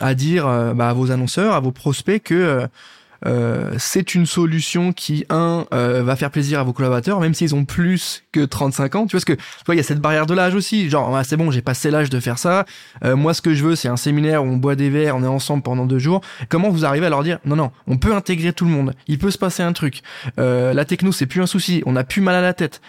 à 0.00 0.14
dire 0.14 0.46
bah, 0.74 0.88
à 0.88 0.92
vos 0.92 1.12
annonceurs, 1.12 1.54
à 1.54 1.60
vos 1.60 1.72
prospects 1.72 2.22
que 2.24 2.66
c'est 3.78 4.14
une 4.14 4.26
solution 4.26 4.92
qui 4.92 5.24
un 5.30 5.66
euh, 5.72 6.02
va 6.02 6.16
faire 6.16 6.30
plaisir 6.30 6.60
à 6.60 6.62
vos 6.62 6.72
collaborateurs 6.72 7.20
même 7.20 7.34
s'ils 7.34 7.54
ont 7.54 7.64
plus 7.64 8.24
que 8.32 8.44
35 8.44 8.94
ans. 8.94 9.06
Tu 9.06 9.12
vois 9.12 9.20
ce 9.20 9.26
que 9.26 9.36
il 9.68 9.76
y 9.76 9.80
a 9.80 9.82
cette 9.82 10.00
barrière 10.00 10.26
de 10.26 10.34
l'âge 10.34 10.54
aussi. 10.54 10.88
Genre 10.90 11.16
ah, 11.16 11.24
c'est 11.24 11.36
bon 11.36 11.50
j'ai 11.50 11.62
passé 11.62 11.90
l'âge 11.90 12.10
de 12.10 12.20
faire 12.20 12.38
ça. 12.38 12.64
Euh, 13.04 13.16
moi 13.16 13.34
ce 13.34 13.42
que 13.42 13.54
je 13.54 13.64
veux 13.64 13.76
c'est 13.76 13.88
un 13.88 13.96
séminaire 13.96 14.44
où 14.44 14.46
on 14.46 14.56
boit 14.56 14.76
des 14.76 14.90
verres 14.90 15.16
on 15.16 15.22
est 15.22 15.28
ensemble 15.28 15.62
pendant 15.62 15.86
deux 15.86 15.98
jours. 15.98 16.20
Comment 16.48 16.70
vous 16.70 16.84
arrivez 16.84 17.06
à 17.06 17.10
leur 17.10 17.22
dire 17.22 17.38
non 17.44 17.56
non 17.56 17.70
on 17.86 17.96
peut 17.96 18.14
intégrer 18.14 18.52
tout 18.52 18.64
le 18.64 18.70
monde. 18.70 18.94
Il 19.06 19.18
peut 19.18 19.30
se 19.30 19.38
passer 19.38 19.62
un 19.62 19.72
truc. 19.72 20.02
La 20.36 20.84
techno 20.84 21.12
c'est 21.12 21.26
plus 21.26 21.40
un 21.40 21.46
souci. 21.46 21.82
On 21.86 21.96
a 21.96 22.04
plus 22.04 22.20
mal 22.20 22.34
à 22.34 22.40
la 22.40 22.54
tête. 22.54 22.80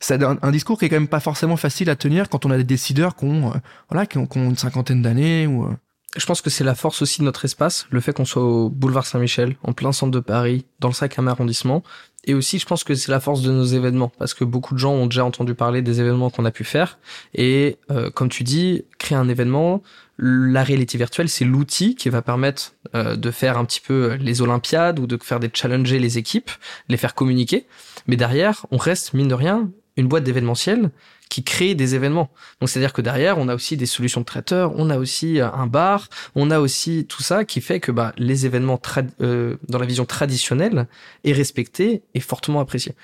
C'est 0.00 0.22
un, 0.22 0.50
discours 0.50 0.78
qui 0.78 0.86
est 0.86 0.88
quand 0.88 0.96
même 0.96 1.08
pas 1.08 1.20
forcément 1.20 1.56
facile 1.56 1.90
à 1.90 1.96
tenir 1.96 2.28
quand 2.28 2.46
on 2.46 2.50
a 2.50 2.56
des 2.56 2.64
décideurs 2.64 3.16
qui 3.16 3.24
ont 3.24 3.52
voilà 3.90 4.06
qui 4.06 4.18
ont, 4.18 4.28
une 4.34 4.56
cinquantaine 4.56 5.02
d'années 5.02 5.46
ou 5.46 5.68
je 6.16 6.26
pense 6.26 6.40
que 6.40 6.50
c'est 6.50 6.64
la 6.64 6.74
force 6.74 7.02
aussi 7.02 7.20
de 7.20 7.24
notre 7.24 7.44
espace, 7.44 7.86
le 7.90 8.00
fait 8.00 8.12
qu'on 8.12 8.24
soit 8.24 8.42
au 8.42 8.68
boulevard 8.68 9.06
Saint-Michel, 9.06 9.56
en 9.62 9.72
plein 9.72 9.92
centre 9.92 10.12
de 10.12 10.20
Paris, 10.20 10.64
dans 10.80 10.88
le 10.88 10.94
5e 10.94 11.28
arrondissement. 11.28 11.82
Et 12.24 12.34
aussi, 12.34 12.58
je 12.58 12.66
pense 12.66 12.82
que 12.82 12.94
c'est 12.94 13.12
la 13.12 13.20
force 13.20 13.42
de 13.42 13.52
nos 13.52 13.64
événements, 13.64 14.10
parce 14.18 14.34
que 14.34 14.44
beaucoup 14.44 14.74
de 14.74 14.78
gens 14.78 14.92
ont 14.92 15.06
déjà 15.06 15.24
entendu 15.24 15.54
parler 15.54 15.82
des 15.82 16.00
événements 16.00 16.30
qu'on 16.30 16.44
a 16.44 16.50
pu 16.50 16.64
faire. 16.64 16.98
Et 17.34 17.78
euh, 17.90 18.10
comme 18.10 18.28
tu 18.28 18.42
dis, 18.42 18.84
créer 18.98 19.16
un 19.16 19.28
événement, 19.28 19.82
la 20.18 20.64
réalité 20.64 20.98
virtuelle, 20.98 21.28
c'est 21.28 21.44
l'outil 21.44 21.94
qui 21.94 22.08
va 22.08 22.22
permettre 22.22 22.72
euh, 22.94 23.14
de 23.14 23.30
faire 23.30 23.58
un 23.58 23.64
petit 23.64 23.80
peu 23.80 24.14
les 24.14 24.42
Olympiades 24.42 24.98
ou 24.98 25.06
de 25.06 25.18
faire 25.22 25.38
des 25.38 25.50
challenger 25.52 25.98
les 25.98 26.18
équipes, 26.18 26.50
les 26.88 26.96
faire 26.96 27.14
communiquer. 27.14 27.66
Mais 28.08 28.16
derrière, 28.16 28.66
on 28.70 28.76
reste, 28.76 29.14
mine 29.14 29.28
de 29.28 29.34
rien, 29.34 29.70
une 29.96 30.08
boîte 30.08 30.24
d'événementiel 30.24 30.90
qui 31.28 31.42
crée 31.42 31.74
des 31.74 31.94
événements. 31.94 32.30
Donc 32.60 32.68
c'est-à-dire 32.68 32.92
que 32.92 33.02
derrière, 33.02 33.38
on 33.38 33.48
a 33.48 33.54
aussi 33.54 33.76
des 33.76 33.86
solutions 33.86 34.20
de 34.20 34.26
traiteurs, 34.26 34.72
on 34.76 34.90
a 34.90 34.98
aussi 34.98 35.40
euh, 35.40 35.50
un 35.50 35.66
bar, 35.66 36.08
on 36.34 36.50
a 36.50 36.60
aussi 36.60 37.06
tout 37.06 37.22
ça 37.22 37.44
qui 37.44 37.60
fait 37.60 37.80
que 37.80 37.92
bah, 37.92 38.12
les 38.16 38.46
événements 38.46 38.80
euh, 39.20 39.56
dans 39.68 39.78
la 39.78 39.86
vision 39.86 40.04
traditionnelle 40.04 40.86
est 41.24 41.32
respecté 41.32 42.02
et 42.14 42.20
fortement 42.20 42.60
apprécié. 42.60 42.94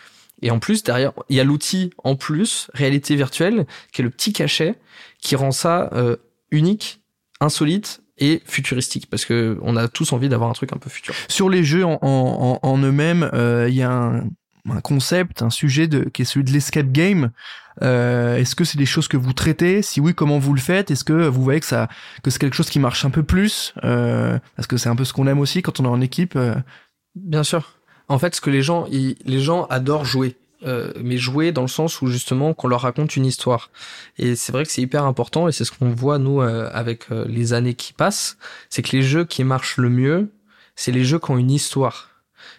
Et 0.42 0.50
en 0.50 0.58
plus, 0.58 0.82
derrière, 0.82 1.12
il 1.28 1.36
y 1.36 1.40
a 1.40 1.44
l'outil 1.44 1.92
en 1.98 2.16
plus, 2.16 2.68
réalité 2.74 3.14
virtuelle, 3.14 3.66
qui 3.92 4.02
est 4.02 4.04
le 4.04 4.10
petit 4.10 4.32
cachet 4.32 4.74
qui 5.20 5.36
rend 5.36 5.52
ça 5.52 5.88
euh, 5.92 6.16
unique, 6.50 7.00
insolite 7.40 8.02
et 8.18 8.42
futuristique 8.44 9.08
parce 9.08 9.24
que 9.24 9.58
on 9.62 9.76
a 9.76 9.88
tous 9.88 10.12
envie 10.12 10.28
d'avoir 10.28 10.50
un 10.50 10.52
truc 10.52 10.72
un 10.72 10.78
peu 10.78 10.90
futur. 10.90 11.14
Sur 11.28 11.48
les 11.48 11.64
jeux 11.64 11.84
en, 11.84 11.98
en, 12.02 12.58
en 12.60 12.78
eux-mêmes, 12.78 13.30
euh, 13.32 13.68
il 13.68 13.74
y 13.76 13.82
a 13.82 13.90
un, 13.90 14.24
un 14.70 14.80
concept, 14.80 15.42
un 15.42 15.50
sujet 15.50 15.88
de, 15.88 16.04
qui 16.04 16.22
est 16.22 16.24
celui 16.24 16.44
de 16.44 16.50
l'escape 16.50 16.90
game. 16.92 17.30
Euh, 17.80 18.36
est-ce 18.36 18.54
que 18.54 18.64
c'est 18.64 18.78
des 18.78 18.86
choses 18.86 19.08
que 19.08 19.16
vous 19.16 19.32
traitez? 19.32 19.82
Si 19.82 20.00
oui, 20.00 20.14
comment 20.14 20.38
vous 20.38 20.54
le 20.54 20.60
faites? 20.60 20.90
Est-ce 20.90 21.04
que 21.04 21.26
vous 21.26 21.42
voyez 21.42 21.60
que 21.60 21.66
ça, 21.66 21.88
que 22.22 22.30
c'est 22.30 22.38
quelque 22.38 22.56
chose 22.56 22.68
qui 22.70 22.78
marche 22.78 23.04
un 23.04 23.10
peu 23.10 23.22
plus? 23.22 23.72
Euh, 23.84 24.38
Parce 24.56 24.66
que 24.66 24.76
c'est 24.76 24.88
un 24.88 24.96
peu 24.96 25.04
ce 25.04 25.12
qu'on 25.12 25.26
aime 25.26 25.38
aussi 25.38 25.62
quand 25.62 25.80
on 25.80 25.84
est 25.84 25.88
en 25.88 26.00
équipe. 26.00 26.36
Euh. 26.36 26.54
Bien 27.14 27.42
sûr. 27.42 27.78
En 28.08 28.18
fait, 28.18 28.34
ce 28.34 28.40
que 28.40 28.50
les 28.50 28.62
gens, 28.62 28.86
les 28.90 29.40
gens 29.40 29.64
adorent 29.66 30.04
jouer. 30.04 30.36
Euh, 30.64 30.92
mais 31.02 31.16
jouer 31.16 31.50
dans 31.50 31.62
le 31.62 31.68
sens 31.68 32.02
où 32.02 32.06
justement 32.06 32.54
qu'on 32.54 32.68
leur 32.68 32.82
raconte 32.82 33.16
une 33.16 33.26
histoire. 33.26 33.70
Et 34.16 34.36
c'est 34.36 34.52
vrai 34.52 34.64
que 34.64 34.70
c'est 34.70 34.82
hyper 34.82 35.04
important 35.04 35.48
et 35.48 35.52
c'est 35.52 35.64
ce 35.64 35.72
qu'on 35.72 35.90
voit 35.90 36.18
nous 36.18 36.40
euh, 36.40 36.70
avec 36.72 37.06
les 37.10 37.52
années 37.52 37.74
qui 37.74 37.92
passent, 37.92 38.38
c'est 38.70 38.82
que 38.82 38.94
les 38.94 39.02
jeux 39.02 39.24
qui 39.24 39.42
marchent 39.42 39.76
le 39.76 39.88
mieux, 39.88 40.30
c'est 40.76 40.92
les 40.92 41.04
jeux 41.04 41.18
qui 41.18 41.32
ont 41.32 41.38
une 41.38 41.50
histoire 41.50 42.11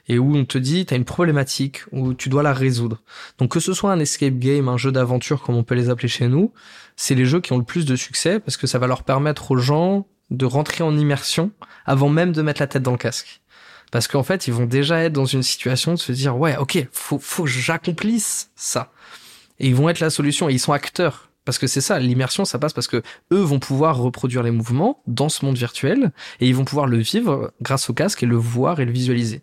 et 0.08 0.20
où 0.20 0.36
on 0.36 0.46
te 0.46 0.58
dit 0.58 0.86
tu 0.86 0.94
as 0.94 0.98
une 0.98 1.06
problématique 1.06 1.82
où 1.92 2.14
tu 2.14 2.30
dois 2.30 2.44
la 2.44 2.54
résoudre. 2.54 3.02
Donc 3.38 3.52
que 3.52 3.60
ce 3.60 3.74
soit 3.74 3.92
un 3.92 4.00
escape 4.00 4.36
game, 4.36 4.68
un 4.68 4.78
jeu 4.78 4.92
d'aventure 4.92 5.42
comme 5.42 5.56
on 5.56 5.64
peut 5.64 5.76
les 5.76 5.90
appeler 5.90 6.08
chez 6.08 6.28
nous, 6.28 6.52
c'est 6.96 7.16
les 7.16 7.26
jeux 7.26 7.42
qui 7.42 7.54
ont 7.54 7.58
le 7.58 7.64
plus 7.64 7.86
de 7.86 7.96
succès 7.96 8.40
parce 8.40 8.58
que 8.58 8.68
ça 8.68 8.80
va 8.80 8.88
leur 8.88 9.04
permettre 9.04 9.52
aux 9.52 9.58
gens 9.58 10.08
de 10.30 10.46
rentrer 10.46 10.84
en 10.84 10.98
immersion 10.98 11.52
avant 11.86 12.10
même 12.10 12.32
de 12.32 12.42
mettre 12.42 12.62
la 12.62 12.68
tête 12.68 12.84
dans 12.84 12.92
le 12.92 12.98
casque. 12.98 13.42
Parce 13.92 14.08
qu'en 14.08 14.24
fait, 14.24 14.48
ils 14.48 14.54
vont 14.54 14.66
déjà 14.66 15.04
être 15.04 15.14
dans 15.14 15.26
une 15.26 15.44
situation 15.44 15.94
de 15.94 16.00
se 16.00 16.12
dire 16.12 16.36
ouais, 16.36 16.58
OK, 16.58 16.88
faut 16.92 17.20
faut 17.20 17.46
j'accomplisse 17.46 18.50
ça. 18.56 18.92
Et 19.60 19.68
ils 19.68 19.76
vont 19.76 19.88
être 19.90 20.00
la 20.00 20.10
solution 20.10 20.50
et 20.50 20.54
ils 20.54 20.60
sont 20.60 20.74
acteurs 20.74 21.30
parce 21.46 21.58
que 21.58 21.68
c'est 21.68 21.82
ça, 21.82 22.00
l'immersion, 22.00 22.46
ça 22.46 22.58
passe 22.58 22.74
parce 22.74 22.88
que 22.88 23.02
eux 23.32 23.42
vont 23.42 23.60
pouvoir 23.60 23.98
reproduire 23.98 24.44
les 24.44 24.52
mouvements 24.52 25.02
dans 25.08 25.30
ce 25.30 25.46
monde 25.46 25.58
virtuel 25.58 26.12
et 26.40 26.48
ils 26.48 26.56
vont 26.56 26.66
pouvoir 26.66 26.88
le 26.88 26.98
vivre 26.98 27.54
grâce 27.62 27.90
au 27.90 27.94
casque 27.94 28.24
et 28.24 28.26
le 28.26 28.38
voir 28.38 28.80
et 28.80 28.86
le 28.86 28.92
visualiser. 28.92 29.42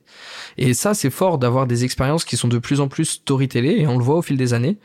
Et 0.56 0.72
ça, 0.72 0.94
c'est 0.94 1.10
fort 1.10 1.38
d'avoir 1.38 1.66
des 1.66 1.84
expériences 1.84 2.24
qui 2.24 2.36
sont 2.36 2.48
de 2.48 2.58
plus 2.58 2.80
en 2.80 2.88
plus 2.88 3.04
storytellées 3.04 3.76
et 3.78 3.86
on 3.86 3.98
le 3.98 4.04
voit 4.04 4.16
au 4.16 4.22
fil 4.22 4.36
des 4.36 4.54
années, 4.54 4.78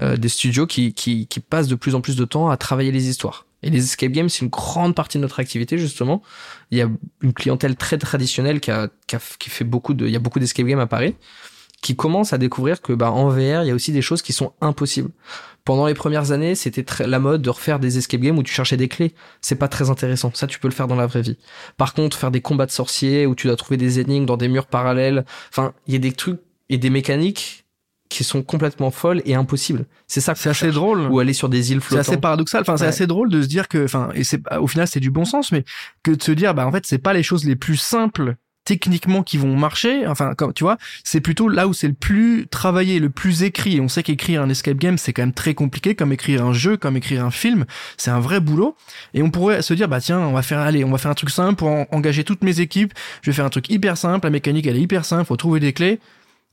euh, 0.00 0.16
des 0.16 0.28
studios 0.28 0.66
qui, 0.66 0.94
qui, 0.94 1.26
qui 1.26 1.40
passent 1.40 1.68
de 1.68 1.74
plus 1.74 1.94
en 1.94 2.00
plus 2.00 2.16
de 2.16 2.24
temps 2.24 2.48
à 2.48 2.56
travailler 2.56 2.92
les 2.92 3.08
histoires. 3.08 3.46
Et 3.62 3.70
les 3.70 3.84
escape 3.84 4.10
games, 4.10 4.28
c'est 4.28 4.42
une 4.44 4.50
grande 4.50 4.94
partie 4.94 5.18
de 5.18 5.22
notre 5.22 5.38
activité 5.40 5.78
justement. 5.78 6.22
Il 6.70 6.78
y 6.78 6.82
a 6.82 6.88
une 7.20 7.32
clientèle 7.32 7.76
très 7.76 7.98
traditionnelle 7.98 8.60
qui, 8.60 8.70
a, 8.70 8.88
qui, 9.06 9.16
a, 9.16 9.20
qui 9.38 9.50
fait 9.50 9.64
beaucoup 9.64 9.94
de, 9.94 10.06
il 10.06 10.12
y 10.12 10.16
a 10.16 10.20
beaucoup 10.20 10.40
d'escape 10.40 10.66
games 10.66 10.80
à 10.80 10.86
Paris 10.86 11.14
qui 11.82 11.96
commence 11.96 12.32
à 12.32 12.38
découvrir 12.38 12.80
que 12.80 12.92
bah 12.92 13.10
en 13.10 13.28
VR, 13.28 13.64
il 13.64 13.66
y 13.66 13.70
a 13.70 13.74
aussi 13.74 13.92
des 13.92 14.02
choses 14.02 14.22
qui 14.22 14.32
sont 14.32 14.52
impossibles. 14.60 15.10
Pendant 15.64 15.86
les 15.86 15.94
premières 15.94 16.32
années, 16.32 16.54
c'était 16.54 16.82
très 16.82 17.06
la 17.06 17.18
mode 17.18 17.42
de 17.42 17.50
refaire 17.50 17.78
des 17.78 17.98
escape 17.98 18.20
games 18.20 18.38
où 18.38 18.42
tu 18.42 18.52
cherchais 18.52 18.76
des 18.76 18.88
clés. 18.88 19.14
C'est 19.40 19.54
pas 19.54 19.68
très 19.68 19.90
intéressant. 19.90 20.32
Ça, 20.34 20.46
tu 20.46 20.58
peux 20.58 20.68
le 20.68 20.74
faire 20.74 20.88
dans 20.88 20.96
la 20.96 21.06
vraie 21.06 21.22
vie. 21.22 21.38
Par 21.76 21.94
contre, 21.94 22.16
faire 22.16 22.32
des 22.32 22.40
combats 22.40 22.66
de 22.66 22.72
sorciers 22.72 23.26
où 23.26 23.34
tu 23.34 23.46
dois 23.46 23.56
trouver 23.56 23.76
des 23.76 24.00
énigmes 24.00 24.26
dans 24.26 24.36
des 24.36 24.48
murs 24.48 24.66
parallèles. 24.66 25.24
Enfin, 25.50 25.72
il 25.86 25.92
y 25.92 25.96
a 25.96 26.00
des 26.00 26.12
trucs 26.12 26.40
et 26.68 26.78
des 26.78 26.90
mécaniques 26.90 27.64
qui 28.08 28.24
sont 28.24 28.42
complètement 28.42 28.90
folles 28.90 29.22
et 29.24 29.34
impossibles. 29.34 29.86
C'est 30.06 30.20
ça. 30.20 30.34
C'est 30.34 30.50
assez 30.50 30.70
drôle. 30.70 31.08
Ou 31.10 31.18
aller 31.20 31.32
sur 31.32 31.48
des 31.48 31.72
îles 31.72 31.80
flottantes. 31.80 32.04
C'est 32.04 32.12
assez 32.12 32.20
paradoxal. 32.20 32.62
Enfin, 32.62 32.76
c'est 32.76 32.86
assez 32.86 33.06
drôle 33.06 33.30
de 33.30 33.40
se 33.40 33.46
dire 33.46 33.68
que, 33.68 33.84
enfin, 33.84 34.10
et 34.14 34.24
c'est 34.24 34.40
au 34.56 34.66
final 34.66 34.86
c'est 34.86 35.00
du 35.00 35.10
bon 35.10 35.24
sens, 35.24 35.52
mais 35.52 35.64
que 36.02 36.10
de 36.10 36.22
se 36.22 36.32
dire, 36.32 36.54
bah 36.54 36.66
en 36.66 36.72
fait, 36.72 36.84
c'est 36.86 36.98
pas 36.98 37.14
les 37.14 37.22
choses 37.22 37.44
les 37.44 37.56
plus 37.56 37.76
simples 37.76 38.36
techniquement 38.64 39.22
qui 39.22 39.36
vont 39.36 39.56
marcher. 39.56 40.06
Enfin 40.06 40.34
comme 40.34 40.52
tu 40.52 40.64
vois 40.64 40.78
c'est 41.04 41.20
plutôt 41.20 41.48
là 41.48 41.68
où 41.68 41.72
c'est 41.72 41.88
le 41.88 41.94
plus 41.94 42.46
travaillé 42.50 42.98
le 42.98 43.10
plus 43.10 43.42
écrit. 43.42 43.80
On 43.80 43.88
sait 43.88 44.02
qu'écrire 44.02 44.42
un 44.42 44.48
escape 44.48 44.78
game 44.78 44.98
c'est 44.98 45.12
quand 45.12 45.22
même 45.22 45.32
très 45.32 45.54
compliqué 45.54 45.94
comme 45.94 46.12
écrire 46.12 46.44
un 46.44 46.52
jeu 46.52 46.76
comme 46.76 46.96
écrire 46.96 47.24
un 47.24 47.30
film. 47.30 47.64
C'est 47.96 48.10
un 48.10 48.20
vrai 48.20 48.40
boulot. 48.40 48.76
Et 49.14 49.22
on 49.22 49.30
pourrait 49.30 49.62
se 49.62 49.74
dire 49.74 49.88
bah 49.88 50.00
tiens 50.00 50.20
on 50.20 50.32
va 50.32 50.42
faire 50.42 50.60
allez 50.60 50.84
on 50.84 50.90
va 50.90 50.98
faire 50.98 51.10
un 51.10 51.14
truc 51.14 51.30
simple 51.30 51.56
pour 51.56 51.68
engager 51.90 52.24
toutes 52.24 52.42
mes 52.42 52.60
équipes. 52.60 52.92
Je 53.22 53.30
vais 53.30 53.34
faire 53.34 53.46
un 53.46 53.50
truc 53.50 53.70
hyper 53.70 53.96
simple. 53.96 54.26
La 54.26 54.30
mécanique 54.30 54.66
elle 54.66 54.76
est 54.76 54.82
hyper 54.82 55.04
simple. 55.04 55.26
Faut 55.26 55.36
trouver 55.36 55.60
des 55.60 55.72
clés. 55.72 56.00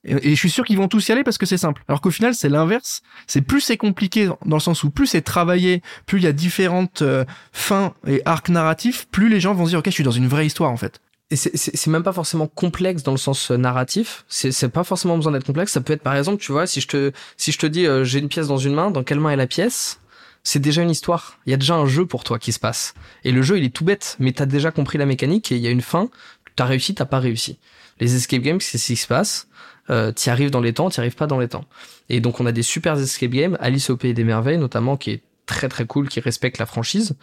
Et, 0.06 0.30
je 0.30 0.36
suis 0.36 0.50
sûr 0.50 0.64
qu'ils 0.64 0.78
vont 0.78 0.88
tous 0.88 1.10
y 1.10 1.12
aller 1.12 1.24
parce 1.24 1.38
que 1.38 1.46
c'est 1.46 1.58
simple. 1.58 1.84
Alors 1.88 2.02
qu'au 2.02 2.12
final, 2.12 2.34
c'est 2.34 2.50
l'inverse. 2.50 3.02
C'est 3.28 3.42
plus 3.42 3.62
c'est 3.62 3.78
compliqué 3.78 4.30
dans 4.46 4.56
le 4.56 4.62
sens 4.62 4.84
où 4.84 4.90
plus 4.90 5.08
c'est 5.08 5.22
travaillé, 5.22 5.82
plus 6.06 6.20
il 6.20 6.24
y 6.24 6.28
a 6.28 6.32
différentes 6.32 7.02
euh, 7.02 7.26
fins 7.52 7.94
et 8.08 8.22
arcs 8.26 8.50
narratifs, 8.50 9.08
plus 9.12 9.30
les 9.30 9.40
gens 9.40 9.54
vont 9.54 9.66
se 9.66 9.72
dire 9.72 9.80
ok, 9.80 9.86
je 9.88 9.92
suis 9.92 10.04
dans 10.04 10.12
une 10.12 10.28
vraie 10.28 10.46
histoire 10.46 10.72
en 10.72 10.78
fait 10.78 11.02
et 11.32 11.36
c'est 11.36 11.88
même 11.88 12.02
pas 12.02 12.14
forcément 12.14 12.48
complexe 12.48 13.04
dans 13.04 13.12
le 13.12 13.18
sens 13.18 13.52
euh, 13.52 13.58
narratif. 13.58 14.26
C'est 14.30 14.70
pas 14.70 14.84
forcément 14.84 15.16
besoin 15.16 15.32
d'être 15.32 15.46
complexe. 15.46 15.72
Ça 15.72 15.82
peut 15.82 15.94
être 15.94 16.02
par 16.02 16.16
exemple, 16.16 16.42
tu 16.42 16.52
vois, 16.52 16.66
si 16.66 16.82
je 16.82 16.88
te 16.88 17.12
si 17.38 17.52
je 17.52 17.60
te 17.60 17.68
dis 17.68 17.86
euh, 17.86 18.04
j'ai 18.04 18.18
une 18.18 18.30
pièce 18.30 18.48
dans 18.48 18.58
une 18.58 18.74
main, 18.74 18.90
dans 18.90 19.04
quelle 19.04 19.20
main 19.20 19.30
est 19.30 19.36
la 19.36 19.46
pièce? 19.46 20.00
C'est 20.44 20.60
déjà 20.60 20.82
une 20.82 20.90
histoire. 20.90 21.38
Il 21.46 21.52
y 21.52 21.54
a 21.54 21.58
déjà 21.58 21.76
un 21.76 21.86
jeu 21.86 22.08
pour 22.08 22.24
toi 22.24 22.40
qui 22.40 22.52
se 22.52 22.60
passe. 22.60 22.96
Et 23.24 23.32
le 23.32 23.44
jeu, 23.44 23.60
il 23.60 23.66
est 23.66 23.76
tout 23.76 23.84
bête, 23.84 24.16
mais 24.20 24.32
t'as 24.32 24.48
déjà 24.48 24.72
compris 24.72 24.98
la 24.98 25.06
mécanique 25.06 25.52
et 25.52 25.56
il 25.56 25.62
y 25.62 25.68
a 25.68 25.70
une 25.70 25.82
fin. 25.82 26.10
T'as 26.56 26.66
réussi, 26.66 26.96
t'as 26.96 27.06
pas 27.06 27.20
réussi. 27.20 27.60
Les 28.00 28.16
escape 28.16 28.42
games, 28.42 28.62
c'est 28.62 28.78
ce 28.80 28.88
qui 28.88 28.96
se 28.96 29.06
passe. 29.06 29.48
Euh, 29.92 30.12
t'y 30.12 30.30
arrives 30.30 30.50
dans 30.50 30.62
les 30.62 30.74
temps, 30.74 30.90
t'y 30.90 31.00
arrives 31.00 31.16
pas 31.16 31.28
dans 31.28 31.40
les 31.40 31.48
temps. 31.48 31.66
Et 32.10 32.22
donc 32.22 32.40
on 32.40 32.46
a 32.46 32.52
des 32.52 32.64
super 32.64 32.98
escape 32.98 33.32
games, 33.32 33.58
Alice 33.60 33.90
au 33.90 33.98
pays 33.98 34.14
des 34.14 34.24
merveilles 34.24 34.58
notamment, 34.58 34.98
qui 34.98 35.12
est 35.12 35.24
très 35.46 35.68
très 35.68 35.86
cool, 35.86 36.08
qui 36.10 36.20
respecte 36.20 36.58
la 36.58 36.66
franchise. 36.66 37.16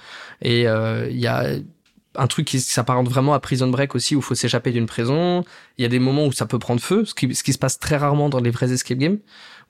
Et 0.43 0.69
euh, 0.69 1.09
il 1.11 1.19
y 1.19 1.27
a 1.27 1.57
un 2.19 2.27
truc 2.27 2.47
qui 2.47 2.61
s'apparente 2.61 3.09
vraiment 3.09 3.35
à 3.35 3.41
Prison 3.41 3.69
Break 3.69 3.95
aussi, 3.95 4.15
où 4.17 4.21
il 4.21 4.23
faut 4.23 4.35
s'échapper 4.35 4.73
d'une 4.73 4.87
prison. 4.87 5.45
Il 5.79 5.83
y 5.83 5.85
a 5.85 5.89
des 5.89 5.99
moments 5.99 6.27
où 6.27 6.33
ça 6.33 6.47
peut 6.47 6.59
prendre 6.59 6.81
feu, 6.81 7.05
ce 7.05 7.15
qui, 7.15 7.35
ce 7.35 7.43
qui 7.43 7.53
se 7.53 7.59
passe 7.59 7.79
très 7.79 7.97
rarement 7.97 8.29
dans 8.29 8.41
les 8.41 8.51
vrais 8.51 8.73
escape 8.73 8.99
games. 8.99 9.19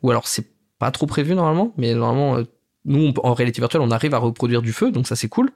Ou 0.03 0.11
alors 0.11 0.27
c'est 0.27 0.47
pas 0.79 0.91
trop 0.91 1.07
prévu 1.07 1.35
normalement, 1.35 1.73
mais 1.77 1.95
normalement, 1.95 2.37
euh, 2.37 2.45
nous, 2.85 3.13
en 3.23 3.35
réalité 3.35 3.61
virtuelle, 3.61 3.83
on 3.83 3.91
arrive 3.91 4.15
à 4.15 4.19
reproduire 4.19 4.63
du 4.63 4.73
feu, 4.73 4.93
donc 4.93 5.07
ça 5.07 5.17
c'est 5.17 5.29
cool. 5.29 5.51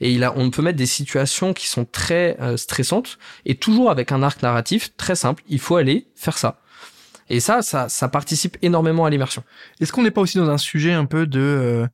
Et 0.00 0.10
il 0.10 0.24
a, 0.24 0.36
on 0.36 0.50
peut 0.50 0.62
mettre 0.62 0.78
des 0.78 0.86
situations 0.86 1.52
qui 1.52 1.68
sont 1.68 1.84
très 1.84 2.36
euh, 2.40 2.56
stressantes, 2.56 3.18
et 3.44 3.54
toujours 3.54 3.90
avec 3.90 4.12
un 4.12 4.22
arc 4.22 4.42
narratif 4.42 4.96
très 4.96 5.14
simple. 5.14 5.42
Il 5.48 5.60
faut 5.60 5.76
aller 5.76 6.08
faire 6.16 6.38
ça. 6.38 6.60
Et 7.28 7.40
ça, 7.40 7.62
ça, 7.62 7.88
ça 7.88 8.08
participe 8.08 8.58
énormément 8.62 9.04
à 9.04 9.10
l'immersion. 9.10 9.44
Est-ce 9.80 9.92
qu'on 9.92 10.02
n'est 10.02 10.10
pas 10.10 10.20
aussi 10.20 10.38
dans 10.38 10.50
un 10.50 10.58
sujet 10.58 10.92
un 10.92 11.04
peu 11.04 11.26
de... 11.26 11.40
Euh, 11.40 11.86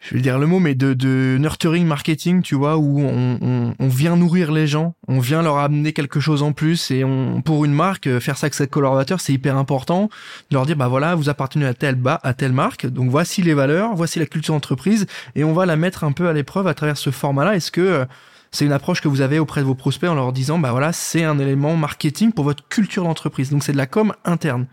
je 0.00 0.14
vais 0.14 0.22
dire 0.22 0.38
le 0.38 0.46
mot, 0.46 0.60
mais 0.60 0.74
de, 0.74 0.94
de 0.94 1.36
nurturing 1.38 1.86
marketing, 1.86 2.40
tu 2.40 2.54
vois, 2.54 2.78
où 2.78 3.00
on, 3.00 3.38
on, 3.42 3.74
on, 3.78 3.88
vient 3.88 4.16
nourrir 4.16 4.50
les 4.50 4.66
gens, 4.66 4.94
on 5.08 5.20
vient 5.20 5.42
leur 5.42 5.58
amener 5.58 5.92
quelque 5.92 6.20
chose 6.20 6.42
en 6.42 6.52
plus, 6.52 6.90
et 6.90 7.04
on, 7.04 7.42
pour 7.42 7.66
une 7.66 7.74
marque, 7.74 8.06
euh, 8.06 8.18
faire 8.18 8.38
ça 8.38 8.46
avec 8.46 8.54
ses 8.54 8.66
collaborateurs, 8.66 9.20
c'est 9.20 9.34
hyper 9.34 9.58
important. 9.58 10.08
De 10.50 10.56
leur 10.56 10.64
dire, 10.64 10.76
bah 10.76 10.88
voilà, 10.88 11.14
vous 11.14 11.28
appartenez 11.28 11.66
à 11.66 11.74
telle 11.74 11.96
bas, 11.96 12.18
à 12.22 12.32
telle 12.32 12.52
marque, 12.52 12.86
donc 12.86 13.10
voici 13.10 13.42
les 13.42 13.52
valeurs, 13.52 13.94
voici 13.94 14.18
la 14.18 14.26
culture 14.26 14.54
d'entreprise, 14.54 15.06
et 15.36 15.44
on 15.44 15.52
va 15.52 15.66
la 15.66 15.76
mettre 15.76 16.04
un 16.04 16.12
peu 16.12 16.28
à 16.28 16.32
l'épreuve 16.32 16.66
à 16.66 16.72
travers 16.72 16.96
ce 16.96 17.10
format-là. 17.10 17.56
Est-ce 17.56 17.70
que 17.70 17.80
euh, 17.80 18.04
c'est 18.52 18.64
une 18.64 18.72
approche 18.72 19.00
que 19.00 19.08
vous 19.08 19.20
avez 19.20 19.38
auprès 19.38 19.60
de 19.60 19.66
vos 19.66 19.74
prospects 19.74 20.08
en 20.08 20.14
leur 20.14 20.32
disant, 20.32 20.58
bah 20.58 20.70
voilà, 20.70 20.92
c'est 20.92 21.24
un 21.24 21.38
élément 21.38 21.76
marketing 21.76 22.32
pour 22.32 22.44
votre 22.44 22.66
culture 22.68 23.04
d'entreprise. 23.04 23.50
Donc 23.50 23.62
c'est 23.62 23.72
de 23.72 23.76
la 23.76 23.86
com 23.86 24.12
interne. 24.24 24.66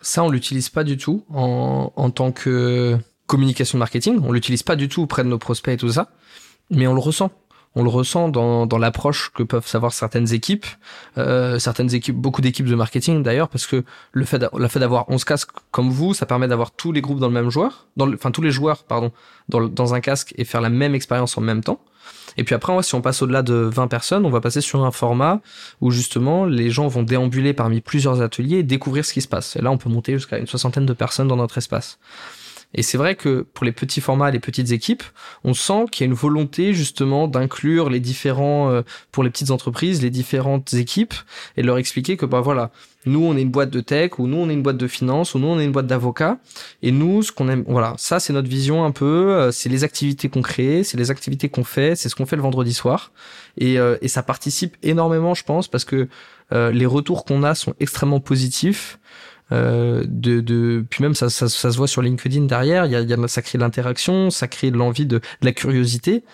Ça, 0.00 0.24
on 0.24 0.28
l'utilise 0.28 0.68
pas 0.68 0.84
du 0.84 0.96
tout 0.96 1.24
en, 1.32 1.92
en 1.94 2.10
tant 2.10 2.32
que 2.32 2.98
communication 3.26 3.78
marketing. 3.78 4.20
On 4.24 4.32
l'utilise 4.32 4.62
pas 4.62 4.76
du 4.76 4.88
tout 4.88 5.02
auprès 5.02 5.24
de 5.24 5.28
nos 5.28 5.38
prospects 5.38 5.74
et 5.74 5.76
tout 5.76 5.90
ça, 5.90 6.10
mais 6.70 6.86
on 6.86 6.94
le 6.94 7.00
ressent. 7.00 7.30
On 7.74 7.82
le 7.82 7.88
ressent 7.88 8.28
dans, 8.28 8.66
dans 8.66 8.76
l'approche 8.76 9.30
que 9.34 9.42
peuvent 9.42 9.66
savoir 9.66 9.94
certaines 9.94 10.34
équipes, 10.34 10.66
euh, 11.16 11.58
certaines 11.58 11.94
équipes, 11.94 12.16
beaucoup 12.16 12.42
d'équipes 12.42 12.66
de 12.66 12.74
marketing 12.74 13.22
d'ailleurs, 13.22 13.48
parce 13.48 13.66
que 13.66 13.82
le 14.12 14.24
fait, 14.26 14.44
le 14.54 14.68
fait 14.68 14.78
d'avoir 14.78 15.08
11 15.08 15.24
casques 15.24 15.50
comme 15.70 15.88
vous, 15.88 16.12
ça 16.12 16.26
permet 16.26 16.48
d'avoir 16.48 16.72
tous 16.72 16.92
les 16.92 17.00
groupes 17.00 17.18
dans 17.18 17.28
le 17.28 17.32
même 17.32 17.48
joueur, 17.48 17.86
dans 17.96 18.12
enfin 18.12 18.30
tous 18.30 18.42
les 18.42 18.50
joueurs, 18.50 18.84
pardon, 18.84 19.10
dans, 19.48 19.66
dans 19.66 19.94
un 19.94 20.00
casque 20.00 20.34
et 20.36 20.44
faire 20.44 20.60
la 20.60 20.68
même 20.68 20.94
expérience 20.94 21.38
en 21.38 21.40
même 21.40 21.64
temps. 21.64 21.80
Et 22.36 22.44
puis 22.44 22.54
après, 22.54 22.82
si 22.82 22.94
on 22.94 23.00
passe 23.00 23.22
au-delà 23.22 23.42
de 23.42 23.54
20 23.54 23.88
personnes, 23.88 24.26
on 24.26 24.30
va 24.30 24.40
passer 24.40 24.60
sur 24.60 24.84
un 24.84 24.90
format 24.90 25.40
où 25.80 25.90
justement 25.90 26.44
les 26.44 26.70
gens 26.70 26.88
vont 26.88 27.02
déambuler 27.02 27.52
parmi 27.52 27.80
plusieurs 27.80 28.20
ateliers 28.20 28.58
et 28.58 28.62
découvrir 28.62 29.04
ce 29.04 29.12
qui 29.12 29.22
se 29.22 29.28
passe. 29.28 29.56
Et 29.56 29.62
là, 29.62 29.70
on 29.70 29.78
peut 29.78 29.90
monter 29.90 30.14
jusqu'à 30.14 30.38
une 30.38 30.46
soixantaine 30.46 30.86
de 30.86 30.92
personnes 30.92 31.28
dans 31.28 31.36
notre 31.36 31.58
espace. 31.58 31.98
Et 32.74 32.82
c'est 32.82 32.96
vrai 32.96 33.14
que 33.14 33.46
pour 33.54 33.64
les 33.64 33.72
petits 33.72 34.00
formats, 34.00 34.30
les 34.30 34.40
petites 34.40 34.72
équipes, 34.72 35.02
on 35.44 35.54
sent 35.54 35.84
qu'il 35.90 36.04
y 36.04 36.08
a 36.08 36.10
une 36.10 36.16
volonté 36.16 36.72
justement 36.72 37.28
d'inclure 37.28 37.90
les 37.90 38.00
différents, 38.00 38.70
euh, 38.70 38.82
pour 39.10 39.22
les 39.22 39.30
petites 39.30 39.50
entreprises, 39.50 40.02
les 40.02 40.10
différentes 40.10 40.72
équipes 40.74 41.14
et 41.56 41.62
de 41.62 41.66
leur 41.66 41.78
expliquer 41.78 42.16
que 42.16 42.24
bah 42.24 42.40
voilà, 42.40 42.70
nous 43.04 43.22
on 43.22 43.36
est 43.36 43.42
une 43.42 43.50
boîte 43.50 43.70
de 43.70 43.80
tech 43.80 44.18
ou 44.18 44.26
nous 44.26 44.38
on 44.38 44.48
est 44.48 44.54
une 44.54 44.62
boîte 44.62 44.78
de 44.78 44.88
finance 44.88 45.34
ou 45.34 45.38
nous 45.38 45.48
on 45.48 45.58
est 45.58 45.64
une 45.64 45.72
boîte 45.72 45.86
d'avocats 45.86 46.38
et 46.82 46.92
nous 46.92 47.22
ce 47.22 47.30
qu'on 47.30 47.48
aime, 47.48 47.64
voilà, 47.66 47.94
ça 47.98 48.20
c'est 48.20 48.32
notre 48.32 48.48
vision 48.48 48.84
un 48.84 48.90
peu, 48.90 49.32
euh, 49.32 49.50
c'est 49.50 49.68
les 49.68 49.84
activités 49.84 50.28
qu'on 50.30 50.42
crée, 50.42 50.82
c'est 50.82 50.96
les 50.96 51.10
activités 51.10 51.48
qu'on 51.50 51.64
fait, 51.64 51.94
c'est 51.94 52.08
ce 52.08 52.16
qu'on 52.16 52.26
fait 52.26 52.36
le 52.36 52.42
vendredi 52.42 52.72
soir 52.72 53.12
et, 53.58 53.78
euh, 53.78 53.98
et 54.00 54.08
ça 54.08 54.22
participe 54.22 54.76
énormément, 54.82 55.34
je 55.34 55.44
pense, 55.44 55.68
parce 55.68 55.84
que 55.84 56.08
les 56.54 56.84
retours 56.84 57.24
qu'on 57.24 57.44
a 57.44 57.54
sont 57.54 57.72
extrêmement 57.80 58.20
positifs. 58.20 58.98
Euh, 59.52 60.04
de, 60.08 60.40
de, 60.40 60.84
puis 60.88 61.02
même 61.02 61.14
ça, 61.14 61.28
ça, 61.28 61.48
ça, 61.48 61.70
se 61.70 61.76
voit 61.76 61.86
sur 61.86 62.00
LinkedIn 62.00 62.46
derrière. 62.46 62.86
Il 62.86 62.92
y 62.92 62.96
a, 62.96 63.00
y 63.00 63.12
a, 63.12 63.28
ça 63.28 63.42
crée 63.42 63.58
de 63.58 63.62
l'interaction, 63.62 64.30
ça 64.30 64.48
crée 64.48 64.70
de 64.70 64.76
l'envie, 64.78 65.04
de, 65.04 65.18
de, 65.18 65.22
la 65.42 65.52
curiosité. 65.52 66.24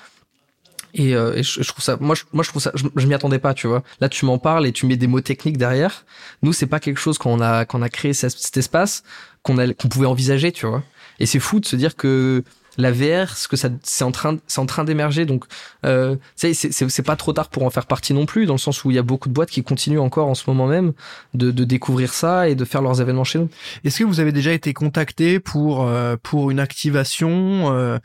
Et, 0.94 1.16
euh, 1.16 1.42
je, 1.42 1.62
je, 1.62 1.68
trouve 1.68 1.82
ça, 1.82 1.96
moi, 2.00 2.14
je, 2.14 2.22
moi, 2.32 2.44
je 2.44 2.50
trouve 2.50 2.62
ça, 2.62 2.70
je, 2.74 2.84
je 2.94 3.06
m'y 3.06 3.14
attendais 3.14 3.40
pas, 3.40 3.54
tu 3.54 3.66
vois. 3.66 3.82
Là, 4.00 4.08
tu 4.08 4.24
m'en 4.24 4.38
parles 4.38 4.66
et 4.66 4.72
tu 4.72 4.86
mets 4.86 4.96
des 4.96 5.08
mots 5.08 5.20
techniques 5.20 5.58
derrière. 5.58 6.04
Nous, 6.42 6.52
c'est 6.52 6.66
pas 6.66 6.78
quelque 6.78 7.00
chose 7.00 7.18
qu'on 7.18 7.40
a, 7.40 7.64
qu'on 7.64 7.82
a 7.82 7.88
créé 7.88 8.12
cet, 8.12 8.56
espace 8.56 9.02
qu'on 9.42 9.56
qu'on 9.56 9.88
pouvait 9.88 10.06
envisager, 10.06 10.52
tu 10.52 10.66
vois. 10.66 10.84
Et 11.18 11.26
c'est 11.26 11.40
fou 11.40 11.58
de 11.58 11.66
se 11.66 11.74
dire 11.74 11.96
que 11.96 12.44
la 12.78 12.92
VR, 12.92 13.36
ce 13.36 13.48
que 13.48 13.56
ça, 13.56 13.68
c'est 13.82 14.04
en 14.04 14.12
train, 14.12 14.38
c'est 14.46 14.60
en 14.60 14.66
train 14.66 14.84
d'émerger. 14.84 15.26
Donc, 15.26 15.44
euh, 15.84 16.16
c'est, 16.36 16.54
c'est, 16.54 17.02
pas 17.02 17.16
trop 17.16 17.32
tard 17.32 17.48
pour 17.48 17.64
en 17.64 17.70
faire 17.70 17.86
partie 17.86 18.14
non 18.14 18.24
plus, 18.24 18.46
dans 18.46 18.54
le 18.54 18.58
sens 18.58 18.84
où 18.84 18.90
il 18.92 18.94
y 18.94 18.98
a 18.98 19.02
beaucoup 19.02 19.28
de 19.28 19.34
boîtes 19.34 19.50
qui 19.50 19.64
continuent 19.64 19.98
encore 19.98 20.28
en 20.28 20.36
ce 20.36 20.44
moment 20.46 20.68
même 20.68 20.92
de, 21.34 21.50
de 21.50 21.64
découvrir 21.64 22.14
ça 22.14 22.48
et 22.48 22.54
de 22.54 22.64
faire 22.64 22.80
leurs 22.80 23.00
événements 23.00 23.24
chez 23.24 23.40
nous. 23.40 23.48
Est-ce 23.82 23.98
que 23.98 24.04
vous 24.04 24.20
avez 24.20 24.30
déjà 24.30 24.52
été 24.52 24.72
contacté 24.72 25.40
pour 25.40 25.82
euh, 25.82 26.16
pour 26.22 26.52
une 26.52 26.60
activation 26.60 27.72
euh, 27.74 27.98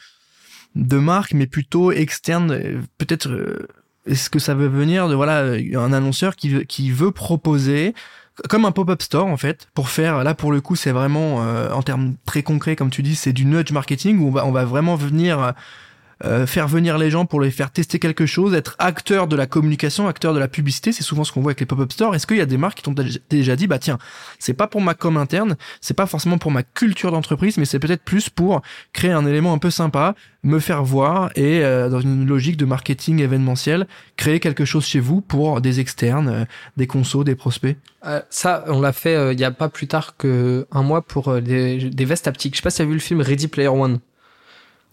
de 0.76 0.98
marque, 0.98 1.34
mais 1.34 1.46
plutôt 1.46 1.92
externe, 1.92 2.84
peut-être? 2.98 3.30
Euh, 3.30 3.68
est-ce 4.06 4.30
que 4.30 4.40
ça 4.40 4.54
veut 4.54 4.68
venir 4.68 5.08
de 5.08 5.16
voilà 5.16 5.56
un 5.76 5.94
annonceur 5.94 6.36
qui 6.36 6.66
qui 6.66 6.92
veut 6.92 7.12
proposer 7.12 7.94
comme 8.50 8.66
un 8.66 8.72
pop-up 8.72 9.02
store 9.02 9.28
en 9.28 9.38
fait 9.38 9.68
pour 9.74 9.90
faire 9.90 10.24
là 10.24 10.34
pour 10.34 10.52
le 10.52 10.62
coup 10.62 10.76
c'est 10.76 10.92
vraiment 10.92 11.44
euh, 11.44 11.72
en 11.72 11.84
termes 11.84 12.16
très 12.26 12.44
concrets 12.44 12.76
comme 12.76 12.90
tu 12.90 13.04
dis 13.04 13.16
c'est 13.16 13.34
du 13.34 13.46
nudge 13.46 13.72
marketing 13.72 14.20
où 14.20 14.28
on 14.28 14.32
va 14.32 14.46
on 14.46 14.52
va 14.52 14.66
vraiment 14.66 14.96
venir 14.96 15.54
euh, 16.26 16.46
faire 16.48 16.68
venir 16.68 16.98
les 16.98 17.10
gens 17.10 17.26
pour 17.26 17.42
les 17.42 17.52
faire 17.52 17.72
tester 17.72 18.00
quelque 18.00 18.26
chose, 18.26 18.54
être 18.54 18.76
acteur 18.80 19.28
de 19.28 19.36
la 19.36 19.46
communication, 19.46 20.08
acteur 20.08 20.34
de 20.34 20.40
la 20.40 20.48
publicité, 20.48 20.92
c'est 20.92 21.04
souvent 21.04 21.24
ce 21.24 21.32
qu'on 21.32 21.42
voit 21.42 21.52
avec 21.52 21.60
les 21.60 21.66
pop-up 21.66 21.92
stores. 21.92 22.16
Est-ce 22.16 22.28
qu'il 22.28 22.38
y 22.38 22.42
a 22.42 22.46
des 22.46 22.58
marques 22.58 22.78
qui 22.78 22.84
t'ont 22.84 22.96
déjà 23.30 23.56
dit, 23.56 23.68
bah 23.68 23.80
tiens, 23.80 23.98
c'est 24.40 24.54
pas 24.54 24.68
pour 24.68 24.82
ma 24.82 24.94
com 24.94 25.18
interne, 25.18 25.56
c'est 25.82 25.94
pas 25.94 26.06
forcément 26.06 26.38
pour 26.38 26.52
ma 26.52 26.64
culture 26.64 27.12
d'entreprise, 27.12 27.58
mais 27.58 27.66
c'est 27.66 27.80
peut-être 27.80 28.04
plus 28.04 28.30
pour 28.30 28.62
créer 28.94 29.12
un 29.12 29.26
élément 29.26 29.54
un 29.54 29.58
peu 29.58 29.70
sympa, 29.70 30.16
me 30.44 30.60
faire 30.60 30.84
voir 30.84 31.32
et 31.36 31.64
euh, 31.64 31.90
dans 31.90 32.02
une 32.02 32.28
logique 32.28 32.58
de 32.58 32.66
marketing 32.66 33.20
événementiel, 33.20 33.88
créer 34.18 34.40
quelque 34.40 34.66
chose 34.66 34.86
chez 34.86 35.00
vous 35.00 35.22
pour 35.22 35.62
des 35.62 35.80
externes, 35.80 36.30
euh, 36.30 36.46
des 36.78 36.88
consos, 36.88 37.24
des 37.24 37.36
prospects? 37.36 37.78
Euh, 38.06 38.22
ça, 38.30 38.66
on 38.68 38.82
l'a 38.82 38.92
fait 38.92 39.34
il 39.34 39.40
y 39.40 39.46
a 39.46 39.52
pas 39.52 39.70
plus 39.70 39.88
tard 39.88 40.18
que 40.18 40.68
un 40.72 40.84
mois 40.84 41.02
pour 41.02 41.42
des, 41.42 41.90
des 41.90 42.06
vestes 42.06 42.28
haptiques. 42.28 42.56
Je 42.56 42.58
sais 42.58 42.64
pas 42.64 42.70
si 42.70 42.78
tu 42.78 42.82
as 42.82 42.86
vu 42.86 42.94
le 42.94 43.00
film 43.00 43.22
Ready 43.22 43.48
Player 43.48 43.70
One. 43.70 44.00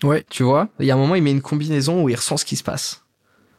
Ouais. 0.02 0.24
Tu 0.30 0.42
vois, 0.42 0.68
il 0.78 0.86
y 0.86 0.90
a 0.90 0.94
un 0.94 0.98
moment, 0.98 1.14
il 1.14 1.22
met 1.22 1.30
une 1.30 1.42
combinaison 1.42 2.02
où 2.02 2.08
il 2.08 2.14
ressent 2.14 2.36
ce 2.36 2.44
qui 2.44 2.56
se 2.56 2.62
passe. 2.62 3.04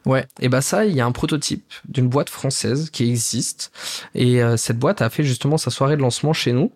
Ouais. 0.04 0.26
Et 0.40 0.48
bah 0.48 0.60
ça, 0.60 0.84
il 0.84 0.94
y 0.94 1.00
a 1.00 1.06
un 1.06 1.12
prototype 1.12 1.72
d'une 1.88 2.08
boîte 2.08 2.30
française 2.30 2.90
qui 2.90 3.08
existe. 3.08 3.70
Et 4.14 4.42
euh, 4.42 4.56
cette 4.56 4.78
boîte 4.78 5.00
a 5.00 5.10
fait 5.10 5.22
justement 5.22 5.58
sa 5.58 5.70
soirée 5.70 5.96
de 5.96 6.02
lancement 6.02 6.32
chez 6.32 6.52
nous. 6.52 6.72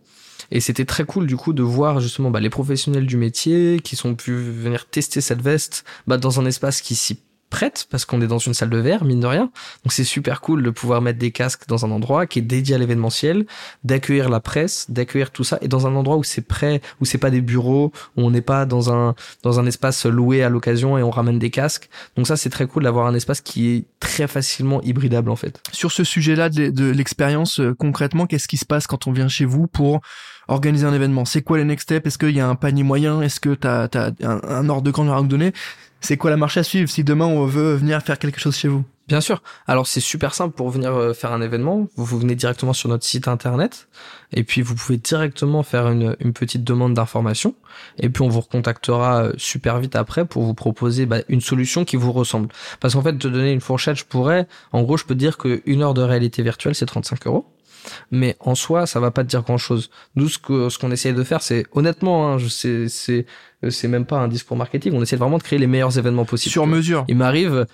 Et 0.53 0.61
c'était 0.61 0.85
très 0.85 1.05
cool 1.05 1.27
du 1.27 1.37
coup 1.37 1.53
de 1.53 1.63
voir 1.63 2.01
justement 2.01 2.31
bah, 2.31 2.39
les 2.39 2.51
professionnels 2.51 3.07
du 3.07 3.17
métier 3.17 3.81
qui 3.83 3.97
sont 3.97 4.15
pu 4.15 4.33
venir 4.33 4.87
tester 4.89 5.21
cette 5.21 5.43
veste 5.43 5.85
bah, 6.07 6.19
dans 6.19 6.39
un 6.41 6.47
espace 6.47 6.81
qui 6.81 6.95
s'y 6.95 7.19
prête 7.51 7.87
parce 7.91 8.05
qu'on 8.05 8.21
est 8.21 8.27
dans 8.27 8.39
une 8.39 8.55
salle 8.55 8.71
de 8.71 8.79
verre, 8.79 9.05
mine 9.05 9.21
de 9.21 9.27
rien. 9.27 9.51
Donc 9.85 9.93
c'est 9.93 10.05
super 10.05 10.41
cool 10.41 10.63
de 10.63 10.71
pouvoir 10.71 11.01
mettre 11.03 11.19
des 11.19 11.31
casques 11.31 11.67
dans 11.69 11.85
un 11.85 11.91
endroit 11.91 12.27
qui 12.27 12.41
est 12.41 12.43
dédié 12.43 12.75
à 12.75 12.79
l'événementiel, 12.79 13.47
d'accueillir 13.85 14.29
la 14.29 14.41
presse, 14.41 14.87
d'accueillir 14.91 15.31
tout 15.31 15.45
ça 15.45 15.59
et 15.61 15.69
dans 15.69 15.87
un 15.87 15.95
endroit 15.95 16.17
où 16.17 16.25
c'est 16.25 16.47
prêt, 16.47 16.81
où 17.01 17.05
c'est 17.05 17.19
pas 17.19 17.31
des 17.31 17.41
bureaux, 17.41 17.93
où 18.17 18.23
on 18.23 18.31
n'est 18.31 18.41
pas 18.41 18.67
dans 18.67 18.93
un 18.93 19.15
dans 19.43 19.61
un 19.61 19.67
espace 19.67 20.07
loué 20.07 20.43
à 20.43 20.49
l'occasion 20.49 20.99
et 20.99 21.03
on 21.03 21.11
ramène 21.11 21.39
des 21.39 21.51
casques. 21.51 21.89
Donc 22.17 22.27
ça 22.27 22.37
c'est 22.37 22.51
très 22.51 22.67
cool 22.67 22.83
d'avoir 22.83 23.07
un 23.07 23.15
espace 23.15 23.41
qui 23.41 23.69
est 23.69 23.85
très 24.01 24.27
facilement 24.27 24.83
hybridable 24.83 25.31
en 25.31 25.37
fait. 25.37 25.61
Sur 25.73 25.93
ce 25.93 26.05
sujet-là 26.05 26.49
de, 26.49 26.69
de 26.71 26.91
l'expérience 26.91 27.61
euh, 27.61 27.75
concrètement, 27.75 28.27
qu'est-ce 28.27 28.49
qui 28.49 28.57
se 28.57 28.65
passe 28.65 28.87
quand 28.87 29.07
on 29.07 29.13
vient 29.13 29.29
chez 29.29 29.45
vous 29.45 29.67
pour 29.67 30.01
organiser 30.49 30.87
un 30.87 30.95
événement? 30.95 31.25
C'est 31.25 31.43
quoi 31.43 31.59
les 31.59 31.65
next 31.65 31.85
steps? 31.85 32.07
Est-ce 32.07 32.19
qu'il 32.19 32.31
y 32.31 32.41
a 32.41 32.49
un 32.49 32.55
panier 32.55 32.83
moyen? 32.83 33.23
Est-ce 33.23 33.41
que 33.41 33.55
tu 33.55 33.67
as, 33.67 33.89
un, 34.23 34.41
un, 34.43 34.69
ordre 34.69 34.83
de 34.83 34.91
grandeur 34.91 35.17
à 35.17 35.23
nous 35.23 35.29
donner? 35.29 35.53
C'est 36.01 36.17
quoi 36.17 36.31
la 36.31 36.37
marche 36.37 36.57
à 36.57 36.63
suivre 36.63 36.89
si 36.89 37.05
demain 37.05 37.27
on 37.27 37.47
veut 37.47 37.75
venir 37.75 38.01
faire 38.03 38.19
quelque 38.19 38.41
chose 38.41 38.57
chez 38.57 38.69
vous? 38.69 38.85
Bien 39.09 39.21
sûr. 39.21 39.43
Alors 39.69 39.87
c'est 39.87 40.01
super 40.01 40.35
simple 40.35 40.55
pour 40.55 40.69
venir 40.71 40.93
euh, 40.93 41.15
faire 41.15 41.33
un 41.33 41.41
événement. 41.41 41.87
Vous, 41.97 42.05
vous 42.05 42.19
venez 42.19 42.35
directement 42.35 42.73
sur 42.73 42.89
notre 42.89 43.05
site 43.05 43.29
internet 43.29 43.89
et 44.33 44.43
puis 44.43 44.63
vous 44.63 44.75
pouvez 44.75 44.99
directement 44.99 45.63
faire 45.63 45.89
une, 45.89 46.17
une 46.19 46.33
petite 46.33 46.65
demande 46.65 46.95
d'information 46.95 47.55
et 47.99 48.09
puis 48.09 48.23
on 48.23 48.29
vous 48.29 48.41
recontactera 48.41 49.25
euh, 49.25 49.33
super 49.37 49.79
vite 49.79 49.95
après 49.95 50.25
pour 50.25 50.43
vous 50.43 50.55
proposer 50.55 51.07
bah, 51.07 51.19
une 51.29 51.41
solution 51.41 51.85
qui 51.85 51.97
vous 51.97 52.13
ressemble. 52.13 52.49
Parce 52.81 52.95
qu'en 52.95 53.03
fait, 53.03 53.17
te 53.17 53.29
donner 53.29 53.53
une 53.53 53.61
fourchette, 53.61 53.97
je 53.97 54.05
pourrais, 54.05 54.49
en 54.73 54.83
gros, 54.83 54.97
je 54.97 55.05
peux 55.05 55.15
te 55.15 55.21
dire 55.21 55.39
qu'une 55.39 55.83
heure 55.83 55.95
de 55.95 56.03
réalité 56.03 56.43
virtuelle, 56.43 56.75
c'est 56.75 56.87
35 56.87 57.27
euros 57.29 57.47
mais 58.11 58.37
en 58.41 58.55
soi 58.55 58.87
ça 58.87 59.01
va 59.01 59.11
pas 59.11 59.25
te 59.25 59.29
dire 59.29 59.43
grand 59.43 59.59
chose 59.59 59.91
nous 60.15 60.29
ce 60.29 60.39
que 60.39 60.69
ce 60.69 60.79
qu'on 60.79 60.91
essaye 60.91 61.15
de 61.15 61.25
faire 61.25 61.43
c'est 61.43 61.67
honnêtement 61.73 62.29
hein, 62.29 62.39
je 62.39 62.49
sais 62.49 62.89
c'est 62.89 63.27
c'est 63.71 63.89
même 63.89 64.07
pas 64.07 64.19
un 64.19 64.29
discours 64.29 64.57
marketing. 64.57 64.93
On 64.95 65.03
essaie 65.03 65.17
vraiment 65.17 65.39
de 65.39 65.43
créer 65.43 65.59
les 65.59 65.67
meilleurs 65.67 65.99
événements 65.99 66.25
possibles. 66.25 66.53
Sur 66.53 66.67
mesure. 66.67 67.05
Il 67.09 67.17
m'arrive 67.17 67.67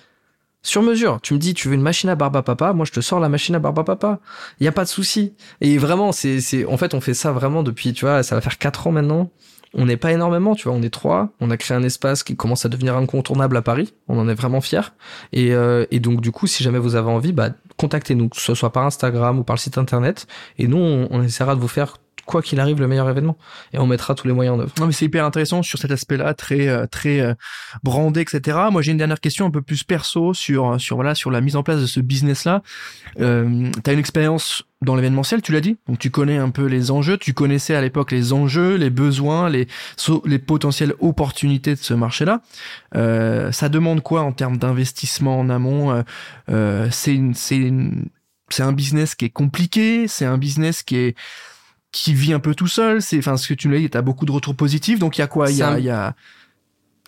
sur 0.62 0.82
mesure. 0.82 1.20
Tu 1.22 1.34
me 1.34 1.38
dis 1.38 1.54
tu 1.54 1.68
veux 1.68 1.74
une 1.74 1.82
machine 1.82 2.08
à 2.08 2.14
barbe 2.14 2.36
à 2.36 2.42
papa 2.42 2.72
moi 2.72 2.86
je 2.86 2.92
te 2.92 3.00
sors 3.00 3.18
la 3.18 3.28
machine 3.28 3.54
à 3.54 3.58
barbe 3.58 3.78
à 3.80 3.84
papa. 3.84 4.20
Il 4.60 4.64
y 4.64 4.68
a 4.68 4.72
pas 4.72 4.84
de 4.84 4.88
souci. 4.88 5.34
Et 5.60 5.76
vraiment 5.78 6.12
c'est 6.12 6.40
c'est 6.40 6.64
en 6.64 6.76
fait 6.76 6.94
on 6.94 7.00
fait 7.00 7.14
ça 7.14 7.32
vraiment 7.32 7.62
depuis 7.62 7.92
tu 7.92 8.04
vois 8.04 8.22
ça 8.22 8.34
va 8.34 8.40
faire 8.40 8.58
quatre 8.58 8.86
ans 8.86 8.92
maintenant 8.92 9.30
on 9.74 9.86
n'est 9.86 9.96
pas 9.96 10.12
énormément, 10.12 10.54
tu 10.54 10.68
vois, 10.68 10.76
on 10.76 10.82
est 10.82 10.90
trois. 10.90 11.30
On 11.40 11.50
a 11.50 11.56
créé 11.56 11.76
un 11.76 11.82
espace 11.82 12.22
qui 12.22 12.36
commence 12.36 12.66
à 12.66 12.68
devenir 12.68 12.96
incontournable 12.96 13.56
à 13.56 13.62
Paris. 13.62 13.94
On 14.08 14.18
en 14.18 14.28
est 14.28 14.34
vraiment 14.34 14.60
fiers. 14.60 14.92
Et, 15.32 15.54
euh, 15.54 15.86
et 15.90 16.00
donc 16.00 16.20
du 16.20 16.30
coup, 16.30 16.46
si 16.46 16.62
jamais 16.62 16.78
vous 16.78 16.94
avez 16.94 17.10
envie, 17.10 17.32
bah, 17.32 17.50
contactez-nous, 17.78 18.28
que 18.28 18.40
ce 18.40 18.54
soit 18.54 18.72
par 18.72 18.84
Instagram 18.84 19.38
ou 19.38 19.44
par 19.44 19.56
le 19.56 19.60
site 19.60 19.78
internet. 19.78 20.26
Et 20.58 20.66
nous, 20.66 20.78
on, 20.78 21.08
on 21.10 21.22
essaiera 21.22 21.54
de 21.54 21.60
vous 21.60 21.68
faire 21.68 21.96
quoi 22.24 22.42
qu'il 22.42 22.60
arrive 22.60 22.80
le 22.80 22.86
meilleur 22.86 23.08
événement 23.08 23.36
et 23.72 23.78
on 23.78 23.86
mettra 23.86 24.14
tous 24.14 24.26
les 24.26 24.32
moyens 24.32 24.56
en 24.56 24.60
œuvre. 24.60 24.72
Non 24.78 24.86
mais 24.86 24.92
c'est 24.92 25.04
hyper 25.04 25.24
intéressant 25.24 25.62
sur 25.62 25.78
cet 25.78 25.90
aspect-là 25.90 26.34
très 26.34 26.68
euh, 26.68 26.86
très 26.86 27.20
euh, 27.20 27.34
brandé 27.82 28.20
etc. 28.20 28.58
Moi 28.70 28.82
j'ai 28.82 28.92
une 28.92 28.98
dernière 28.98 29.20
question 29.20 29.46
un 29.46 29.50
peu 29.50 29.62
plus 29.62 29.84
perso 29.84 30.34
sur 30.34 30.80
sur 30.80 30.96
voilà 30.96 31.14
sur 31.14 31.30
la 31.30 31.40
mise 31.40 31.56
en 31.56 31.62
place 31.62 31.80
de 31.80 31.86
ce 31.86 32.00
business 32.00 32.44
là. 32.44 32.62
Euh, 33.20 33.70
T'as 33.82 33.92
une 33.92 33.98
expérience 33.98 34.64
dans 34.82 34.94
l'événementiel, 34.94 35.42
tu 35.42 35.52
l'as 35.52 35.60
dit. 35.60 35.76
Donc 35.88 35.98
tu 35.98 36.10
connais 36.10 36.36
un 36.36 36.50
peu 36.50 36.66
les 36.66 36.90
enjeux, 36.90 37.16
tu 37.16 37.32
connaissais 37.32 37.74
à 37.74 37.80
l'époque 37.80 38.12
les 38.12 38.32
enjeux, 38.32 38.76
les 38.76 38.90
besoins, 38.90 39.48
les 39.48 39.66
les 40.24 40.38
potentielles 40.38 40.94
opportunités 41.00 41.74
de 41.74 41.80
ce 41.80 41.94
marché-là. 41.94 42.42
Euh, 42.94 43.52
ça 43.52 43.68
demande 43.68 44.02
quoi 44.02 44.22
en 44.22 44.32
termes 44.32 44.58
d'investissement 44.58 45.38
en 45.38 45.48
amont 45.50 45.92
euh, 45.92 46.02
euh, 46.50 46.88
C'est 46.90 47.14
une 47.14 47.34
une 47.50 48.08
un 48.58 48.72
business 48.72 49.14
qui 49.14 49.24
est 49.24 49.30
compliqué, 49.30 50.06
c'est 50.08 50.26
un 50.26 50.36
business 50.36 50.82
qui 50.82 50.96
est 50.96 51.16
qui 51.92 52.14
vit 52.14 52.32
un 52.32 52.40
peu 52.40 52.54
tout 52.54 52.66
seul. 52.66 53.02
C'est, 53.02 53.18
enfin, 53.18 53.36
ce 53.36 53.48
que 53.48 53.54
tu 53.54 53.68
me 53.68 53.74
l'as 53.74 53.80
dit, 53.80 53.90
t'as 53.90 54.02
beaucoup 54.02 54.24
de 54.24 54.32
retours 54.32 54.56
positifs. 54.56 54.98
Donc, 54.98 55.18
il 55.18 55.20
y 55.20 55.24
a 55.24 55.26
quoi? 55.26 55.50
Il 55.50 55.58
y 55.58 55.62
a, 55.62 55.78
y 55.78 55.90
a, 55.90 56.16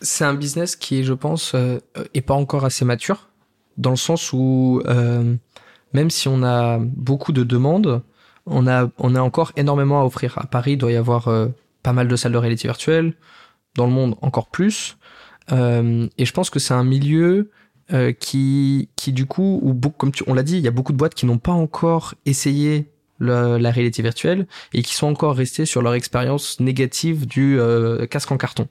c'est 0.00 0.24
un 0.24 0.34
business 0.34 0.76
qui, 0.76 1.04
je 1.04 1.12
pense, 1.12 1.52
euh, 1.54 1.78
est 2.12 2.20
pas 2.20 2.34
encore 2.34 2.64
assez 2.64 2.84
mature, 2.84 3.28
dans 3.76 3.90
le 3.90 3.96
sens 3.96 4.32
où 4.32 4.82
euh, 4.86 5.34
même 5.94 6.10
si 6.10 6.28
on 6.28 6.42
a 6.42 6.78
beaucoup 6.78 7.32
de 7.32 7.44
demandes, 7.44 8.02
on 8.46 8.66
a, 8.66 8.90
encore 9.20 9.52
énormément 9.56 10.00
à 10.02 10.04
offrir. 10.04 10.36
À 10.36 10.46
Paris, 10.46 10.72
il 10.72 10.78
doit 10.78 10.92
y 10.92 10.96
avoir 10.96 11.28
euh, 11.28 11.48
pas 11.82 11.92
mal 11.92 12.08
de 12.08 12.16
salles 12.16 12.32
de 12.32 12.38
réalité 12.38 12.68
virtuelle, 12.68 13.14
dans 13.74 13.86
le 13.86 13.92
monde 13.92 14.16
encore 14.20 14.48
plus. 14.48 14.98
Euh, 15.52 16.06
et 16.18 16.26
je 16.26 16.32
pense 16.32 16.50
que 16.50 16.58
c'est 16.58 16.74
un 16.74 16.84
milieu 16.84 17.50
euh, 17.92 18.12
qui, 18.12 18.88
du 19.06 19.26
coup, 19.26 19.80
comme 19.96 20.12
tu, 20.12 20.24
on 20.26 20.34
l'a 20.34 20.42
dit, 20.42 20.56
il 20.58 20.64
y 20.64 20.68
a 20.68 20.72
beaucoup 20.72 20.92
de 20.92 20.98
boîtes 20.98 21.14
qui 21.14 21.26
n'ont 21.26 21.38
pas 21.38 21.52
encore 21.52 22.14
essayé 22.26 22.90
la, 23.20 23.70
réalité 23.70 24.02
virtuelle 24.02 24.46
et 24.74 24.82
qui 24.82 24.94
sont 24.94 25.06
encore 25.06 25.36
restés 25.36 25.64
sur 25.64 25.80
leur 25.80 25.94
expérience 25.94 26.60
négative 26.60 27.26
du 27.26 27.58
casque 28.10 28.32
en 28.32 28.36
carton. 28.36 28.68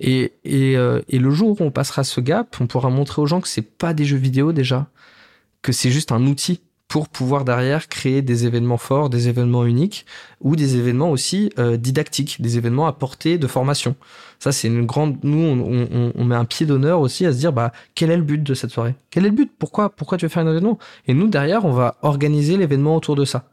Et, 0.00 0.32
et, 0.44 0.72
et, 0.72 1.18
le 1.18 1.30
jour 1.30 1.58
où 1.58 1.64
on 1.64 1.70
passera 1.70 2.04
ce 2.04 2.20
gap, 2.20 2.56
on 2.60 2.66
pourra 2.66 2.90
montrer 2.90 3.22
aux 3.22 3.26
gens 3.26 3.40
que 3.40 3.48
c'est 3.48 3.62
pas 3.62 3.94
des 3.94 4.04
jeux 4.04 4.18
vidéo 4.18 4.52
déjà, 4.52 4.88
que 5.62 5.72
c'est 5.72 5.90
juste 5.90 6.12
un 6.12 6.26
outil 6.26 6.60
pour 6.88 7.08
pouvoir 7.08 7.44
derrière 7.44 7.88
créer 7.88 8.20
des 8.20 8.46
événements 8.46 8.76
forts, 8.76 9.10
des 9.10 9.28
événements 9.28 9.64
uniques 9.64 10.06
ou 10.40 10.56
des 10.56 10.76
événements 10.76 11.12
aussi 11.12 11.52
euh, 11.56 11.76
didactiques, 11.76 12.42
des 12.42 12.58
événements 12.58 12.88
à 12.88 12.92
portée 12.92 13.38
de 13.38 13.46
formation. 13.46 13.94
Ça, 14.40 14.50
c'est 14.50 14.66
une 14.66 14.86
grande. 14.86 15.18
Nous, 15.22 15.38
on, 15.38 15.86
on, 15.92 16.12
on 16.12 16.24
met 16.24 16.34
un 16.34 16.44
pied 16.44 16.66
d'honneur 16.66 17.00
aussi 17.00 17.26
à 17.26 17.32
se 17.32 17.38
dire, 17.38 17.52
bah, 17.52 17.70
quel 17.94 18.10
est 18.10 18.16
le 18.16 18.24
but 18.24 18.42
de 18.42 18.54
cette 18.54 18.70
soirée? 18.70 18.96
Quel 19.10 19.24
est 19.24 19.28
le 19.28 19.36
but? 19.36 19.52
Pourquoi? 19.56 19.90
Pourquoi 19.90 20.18
tu 20.18 20.24
veux 20.24 20.30
faire 20.30 20.42
un 20.44 20.50
événement? 20.50 20.80
Et 21.06 21.14
nous, 21.14 21.28
derrière, 21.28 21.64
on 21.64 21.72
va 21.72 21.96
organiser 22.02 22.56
l'événement 22.56 22.96
autour 22.96 23.14
de 23.14 23.24
ça 23.24 23.44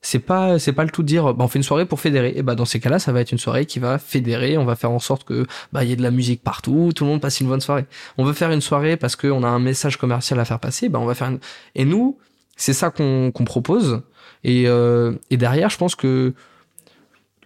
c'est 0.00 0.20
pas 0.20 0.58
c'est 0.58 0.72
pas 0.72 0.84
le 0.84 0.90
tout 0.90 1.02
de 1.02 1.08
dire 1.08 1.34
bah, 1.34 1.44
on 1.44 1.48
fait 1.48 1.58
une 1.58 1.64
soirée 1.64 1.86
pour 1.86 2.00
fédérer. 2.00 2.32
Et 2.36 2.42
bah 2.42 2.54
dans 2.54 2.64
ces 2.64 2.80
cas-là 2.80 2.98
ça 2.98 3.12
va 3.12 3.20
être 3.20 3.32
une 3.32 3.38
soirée 3.38 3.66
qui 3.66 3.78
va 3.78 3.98
fédérer. 3.98 4.56
On 4.56 4.64
va 4.64 4.76
faire 4.76 4.90
en 4.90 4.98
sorte 4.98 5.24
que 5.24 5.46
bah 5.72 5.84
il 5.84 5.90
y 5.90 5.92
ait 5.92 5.96
de 5.96 6.02
la 6.02 6.10
musique 6.10 6.42
partout. 6.42 6.92
Tout 6.94 7.04
le 7.04 7.10
monde 7.10 7.20
passe 7.20 7.40
une 7.40 7.48
bonne 7.48 7.60
soirée. 7.60 7.86
On 8.16 8.24
veut 8.24 8.32
faire 8.32 8.50
une 8.50 8.60
soirée 8.60 8.96
parce 8.96 9.16
qu'on 9.16 9.42
a 9.42 9.48
un 9.48 9.58
message 9.58 9.96
commercial 9.96 10.38
à 10.38 10.44
faire 10.44 10.60
passer. 10.60 10.88
Bah 10.88 10.98
on 11.00 11.06
va 11.06 11.14
faire 11.14 11.28
une... 11.28 11.40
et 11.74 11.84
nous 11.84 12.18
c'est 12.56 12.74
ça 12.74 12.90
qu'on 12.90 13.32
qu'on 13.32 13.44
propose. 13.44 14.02
Et 14.44 14.64
euh, 14.68 15.14
et 15.30 15.36
derrière 15.36 15.70
je 15.70 15.78
pense 15.78 15.96
que 15.96 16.32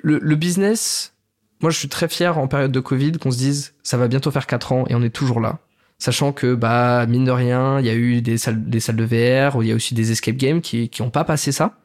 le, 0.03 0.19
le 0.19 0.37
business 0.37 1.15
moi 1.63 1.71
je 1.71 1.79
suis 1.79 1.89
très 1.89 2.09
fier 2.09 2.37
en 2.39 2.49
période 2.49 2.73
de 2.73 2.81
Covid 2.81 3.13
qu'on 3.13 3.31
se 3.31 3.39
dise 3.39 3.75
ça 3.83 3.97
va 3.97 4.09
bientôt 4.09 4.31
faire 4.31 4.47
quatre 4.47 4.73
ans 4.73 4.85
et 4.89 4.95
on 4.95 5.03
est 5.03 5.11
toujours 5.11 5.41
là. 5.41 5.59
Sachant 5.99 6.33
que 6.33 6.55
bah 6.55 7.07
mine 7.07 7.25
de 7.25 7.31
rien 7.31 7.81
il 7.81 7.87
y 7.87 7.91
a 7.91 7.95
eu 7.95 8.21
des 8.21 8.37
salles 8.37 8.69
des 8.69 8.81
salles 8.81 8.97
de 8.97 9.05
VR 9.05 9.63
il 9.63 9.69
y 9.69 9.73
a 9.73 9.75
aussi 9.75 9.95
des 9.95 10.13
escape 10.13 10.37
games 10.37 10.61
qui 10.61 10.91
qui 10.91 11.01
ont 11.01 11.11
pas 11.11 11.25
passé 11.25 11.51
ça 11.51 11.79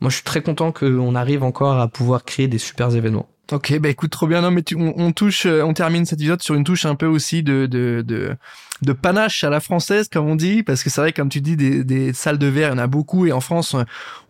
moi 0.00 0.10
je 0.10 0.16
suis 0.16 0.24
très 0.24 0.42
content 0.42 0.72
qu'on 0.72 1.14
arrive 1.14 1.42
encore 1.42 1.78
à 1.78 1.88
pouvoir 1.88 2.24
créer 2.24 2.48
des 2.48 2.58
super 2.58 2.94
événements. 2.94 3.28
Ok, 3.52 3.76
bah 3.80 3.88
écoute, 3.88 4.10
trop 4.12 4.28
bien. 4.28 4.42
Non, 4.42 4.52
mais 4.52 4.62
on, 4.76 5.10
touche, 5.10 5.44
on 5.44 5.74
termine 5.74 6.06
cet 6.06 6.20
épisode 6.20 6.40
sur 6.40 6.54
une 6.54 6.62
touche 6.62 6.86
un 6.86 6.94
peu 6.94 7.06
aussi 7.06 7.42
de 7.42 7.66
de 7.66 8.04
de, 8.06 8.36
de 8.82 8.92
panache 8.92 9.42
à 9.42 9.50
la 9.50 9.58
française, 9.58 10.08
comme 10.08 10.28
on 10.28 10.36
dit, 10.36 10.62
parce 10.62 10.84
que 10.84 10.90
c'est 10.90 11.00
vrai, 11.00 11.12
comme 11.12 11.28
tu 11.28 11.40
dis, 11.40 11.56
des, 11.56 11.82
des 11.82 12.12
salles 12.12 12.38
de 12.38 12.46
verre, 12.46 12.68
il 12.68 12.72
y 12.72 12.74
en 12.74 12.78
a 12.78 12.86
beaucoup, 12.86 13.26
et 13.26 13.32
en 13.32 13.40
France, 13.40 13.74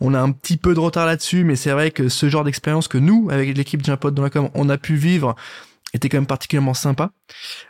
on 0.00 0.14
a 0.14 0.18
un 0.18 0.32
petit 0.32 0.56
peu 0.56 0.72
de 0.72 0.80
retard 0.80 1.04
là-dessus, 1.04 1.44
mais 1.44 1.54
c'est 1.56 1.70
vrai 1.70 1.90
que 1.90 2.08
ce 2.08 2.30
genre 2.30 2.44
d'expérience 2.44 2.88
que 2.88 2.96
nous, 2.96 3.28
avec 3.30 3.54
l'équipe 3.56 3.84
Jampot 3.84 4.10
dans 4.10 4.22
la 4.22 4.30
com, 4.30 4.48
on 4.54 4.70
a 4.70 4.78
pu 4.78 4.94
vivre, 4.94 5.36
était 5.94 6.08
quand 6.08 6.18
même 6.18 6.26
particulièrement 6.26 6.74
sympa. 6.74 7.10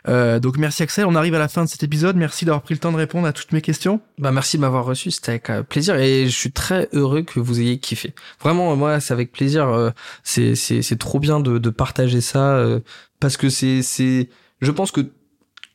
Euh, 0.07 0.39
donc 0.39 0.57
merci 0.57 0.83
Axel, 0.83 1.05
on 1.05 1.15
arrive 1.15 1.35
à 1.35 1.39
la 1.39 1.47
fin 1.47 1.63
de 1.63 1.69
cet 1.69 1.83
épisode. 1.83 2.15
Merci 2.15 2.45
d'avoir 2.45 2.61
pris 2.61 2.73
le 2.73 2.79
temps 2.79 2.91
de 2.91 2.97
répondre 2.97 3.27
à 3.27 3.33
toutes 3.33 3.51
mes 3.51 3.61
questions. 3.61 4.01
Bah 4.17 4.31
merci 4.31 4.57
de 4.57 4.61
m'avoir 4.61 4.85
reçu, 4.85 5.11
c'était 5.11 5.31
avec 5.31 5.49
euh, 5.49 5.63
plaisir 5.63 5.95
et 5.95 6.25
je 6.25 6.35
suis 6.35 6.51
très 6.51 6.89
heureux 6.93 7.23
que 7.23 7.39
vous 7.39 7.59
ayez 7.59 7.79
kiffé. 7.79 8.13
Vraiment 8.39 8.75
moi 8.75 8.99
c'est 8.99 9.13
avec 9.13 9.31
plaisir, 9.31 9.67
euh, 9.67 9.89
c'est 10.23 10.55
c'est 10.55 10.81
c'est 10.81 10.97
trop 10.97 11.19
bien 11.19 11.39
de 11.39 11.57
de 11.57 11.69
partager 11.69 12.21
ça 12.21 12.55
euh, 12.55 12.79
parce 13.19 13.37
que 13.37 13.49
c'est 13.49 13.81
c'est 13.81 14.29
je 14.61 14.71
pense 14.71 14.91
que 14.91 15.01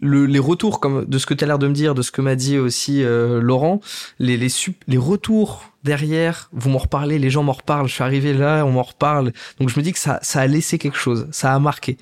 le, 0.00 0.26
les 0.26 0.38
retours 0.38 0.80
comme 0.80 1.04
de 1.04 1.18
ce 1.18 1.26
que 1.26 1.34
tu 1.34 1.44
as 1.44 1.46
l'air 1.46 1.58
de 1.58 1.68
me 1.68 1.72
dire, 1.72 1.94
de 1.94 2.02
ce 2.02 2.10
que 2.10 2.20
m'a 2.20 2.34
dit 2.34 2.58
aussi 2.58 3.02
euh, 3.02 3.40
Laurent, 3.40 3.80
les 4.18 4.36
les 4.36 4.48
sup, 4.48 4.76
les 4.86 4.98
retours 4.98 5.64
derrière, 5.84 6.50
vous 6.52 6.70
m'en 6.70 6.78
reparlez, 6.78 7.18
les 7.18 7.30
gens 7.30 7.42
m'en 7.42 7.52
reparlent, 7.52 7.88
je 7.88 7.94
suis 7.94 8.02
arrivé 8.02 8.34
là, 8.34 8.64
on 8.64 8.72
m'en 8.72 8.82
reparle. 8.82 9.32
Donc 9.58 9.68
je 9.70 9.78
me 9.78 9.82
dis 9.82 9.92
que 9.92 9.98
ça 9.98 10.18
ça 10.22 10.40
a 10.40 10.46
laissé 10.46 10.78
quelque 10.78 10.98
chose, 10.98 11.28
ça 11.30 11.54
a 11.54 11.58
marqué. 11.58 11.96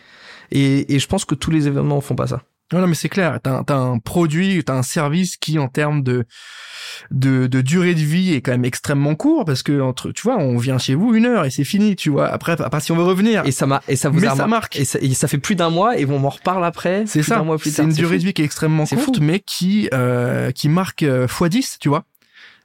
Et, 0.50 0.94
et, 0.94 0.98
je 0.98 1.06
pense 1.06 1.24
que 1.24 1.34
tous 1.34 1.50
les 1.50 1.66
événements 1.66 2.00
font 2.00 2.16
pas 2.16 2.26
ça. 2.26 2.42
Non, 2.72 2.80
non 2.80 2.86
mais 2.86 2.94
c'est 2.94 3.10
clair. 3.10 3.38
T'as 3.42 3.62
as 3.68 3.74
un 3.74 3.98
produit, 3.98 4.64
t'as 4.64 4.74
un 4.74 4.82
service 4.82 5.36
qui, 5.36 5.58
en 5.58 5.68
termes 5.68 6.02
de, 6.02 6.24
de 7.10 7.46
de 7.46 7.60
durée 7.60 7.94
de 7.94 8.00
vie, 8.00 8.32
est 8.32 8.40
quand 8.40 8.52
même 8.52 8.64
extrêmement 8.64 9.14
court 9.14 9.44
parce 9.44 9.62
que 9.62 9.80
entre, 9.80 10.12
tu 10.12 10.22
vois, 10.22 10.38
on 10.38 10.56
vient 10.56 10.78
chez 10.78 10.94
vous 10.94 11.14
une 11.14 11.26
heure 11.26 11.44
et 11.44 11.50
c'est 11.50 11.64
fini, 11.64 11.94
tu 11.94 12.08
vois. 12.08 12.28
Après, 12.28 12.60
après 12.60 12.80
si 12.80 12.90
on 12.90 12.96
veut 12.96 13.04
revenir. 13.04 13.44
Et 13.44 13.52
ça 13.52 13.66
m'a 13.66 13.82
et 13.86 13.96
ça 13.96 14.08
vous 14.08 14.20
mais 14.20 14.28
a 14.28 14.34
ça 14.34 14.46
marque. 14.46 14.76
Et 14.76 14.86
ça, 14.86 14.98
et 15.00 15.12
ça, 15.12 15.28
fait 15.28 15.38
plus 15.38 15.56
d'un 15.56 15.68
mois 15.68 15.98
et 15.98 16.06
on 16.06 16.18
m'en 16.18 16.30
reparle 16.30 16.64
après. 16.64 17.04
C'est 17.06 17.22
ça. 17.22 17.44
C'est 17.62 17.82
une 17.82 17.92
durée 17.92 18.16
fou. 18.16 18.22
de 18.22 18.26
vie 18.28 18.32
qui 18.32 18.42
est 18.42 18.46
extrêmement 18.46 18.86
courte, 18.86 19.16
fou. 19.16 19.22
mais 19.22 19.40
qui 19.40 19.88
euh, 19.92 20.50
qui 20.50 20.70
marque 20.70 21.02
euh, 21.02 21.26
x10, 21.26 21.76
tu 21.80 21.90
vois. 21.90 22.04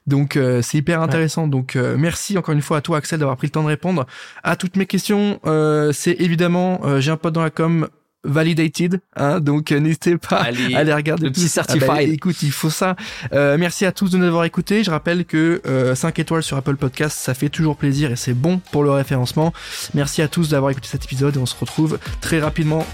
Donc 0.06 0.36
euh, 0.36 0.62
c'est 0.62 0.78
hyper 0.78 1.02
intéressant. 1.02 1.44
Ouais. 1.44 1.50
Donc 1.50 1.76
euh, 1.76 1.96
merci 1.98 2.36
encore 2.36 2.54
une 2.54 2.62
fois 2.62 2.78
à 2.78 2.80
toi 2.80 2.98
Axel 2.98 3.18
d'avoir 3.18 3.36
pris 3.36 3.46
le 3.46 3.52
temps 3.52 3.62
de 3.62 3.68
répondre 3.68 4.06
à 4.42 4.56
toutes 4.56 4.76
mes 4.76 4.86
questions. 4.86 5.40
Euh, 5.46 5.92
c'est 5.92 6.16
évidemment 6.20 6.80
j'ai 7.00 7.10
un 7.10 7.16
pote 7.16 7.34
dans 7.34 7.42
la 7.42 7.50
com 7.50 7.88
validated 8.24 9.00
hein, 9.16 9.40
donc 9.40 9.70
n'hésitez 9.70 10.18
pas 10.18 10.36
Allez, 10.36 10.74
à 10.74 10.80
aller 10.80 10.92
regarder 10.92 11.24
le 11.24 11.32
petit 11.32 11.48
certified 11.48 11.88
ah 11.88 11.94
bah, 11.94 12.02
écoute 12.02 12.42
il 12.42 12.52
faut 12.52 12.68
ça 12.68 12.96
euh, 13.32 13.56
merci 13.58 13.86
à 13.86 13.92
tous 13.92 14.10
de 14.10 14.18
nous 14.18 14.26
avoir 14.26 14.44
écoutés 14.44 14.84
je 14.84 14.90
rappelle 14.90 15.24
que 15.24 15.62
euh, 15.66 15.94
5 15.94 16.18
étoiles 16.18 16.42
sur 16.42 16.56
Apple 16.56 16.76
Podcast 16.76 17.16
ça 17.18 17.32
fait 17.32 17.48
toujours 17.48 17.76
plaisir 17.76 18.12
et 18.12 18.16
c'est 18.16 18.34
bon 18.34 18.58
pour 18.72 18.84
le 18.84 18.90
référencement 18.90 19.54
merci 19.94 20.20
à 20.20 20.28
tous 20.28 20.50
d'avoir 20.50 20.70
écouté 20.70 20.88
cet 20.88 21.04
épisode 21.04 21.36
et 21.36 21.38
on 21.38 21.46
se 21.46 21.56
retrouve 21.58 21.98
très 22.20 22.40
rapidement 22.40 22.86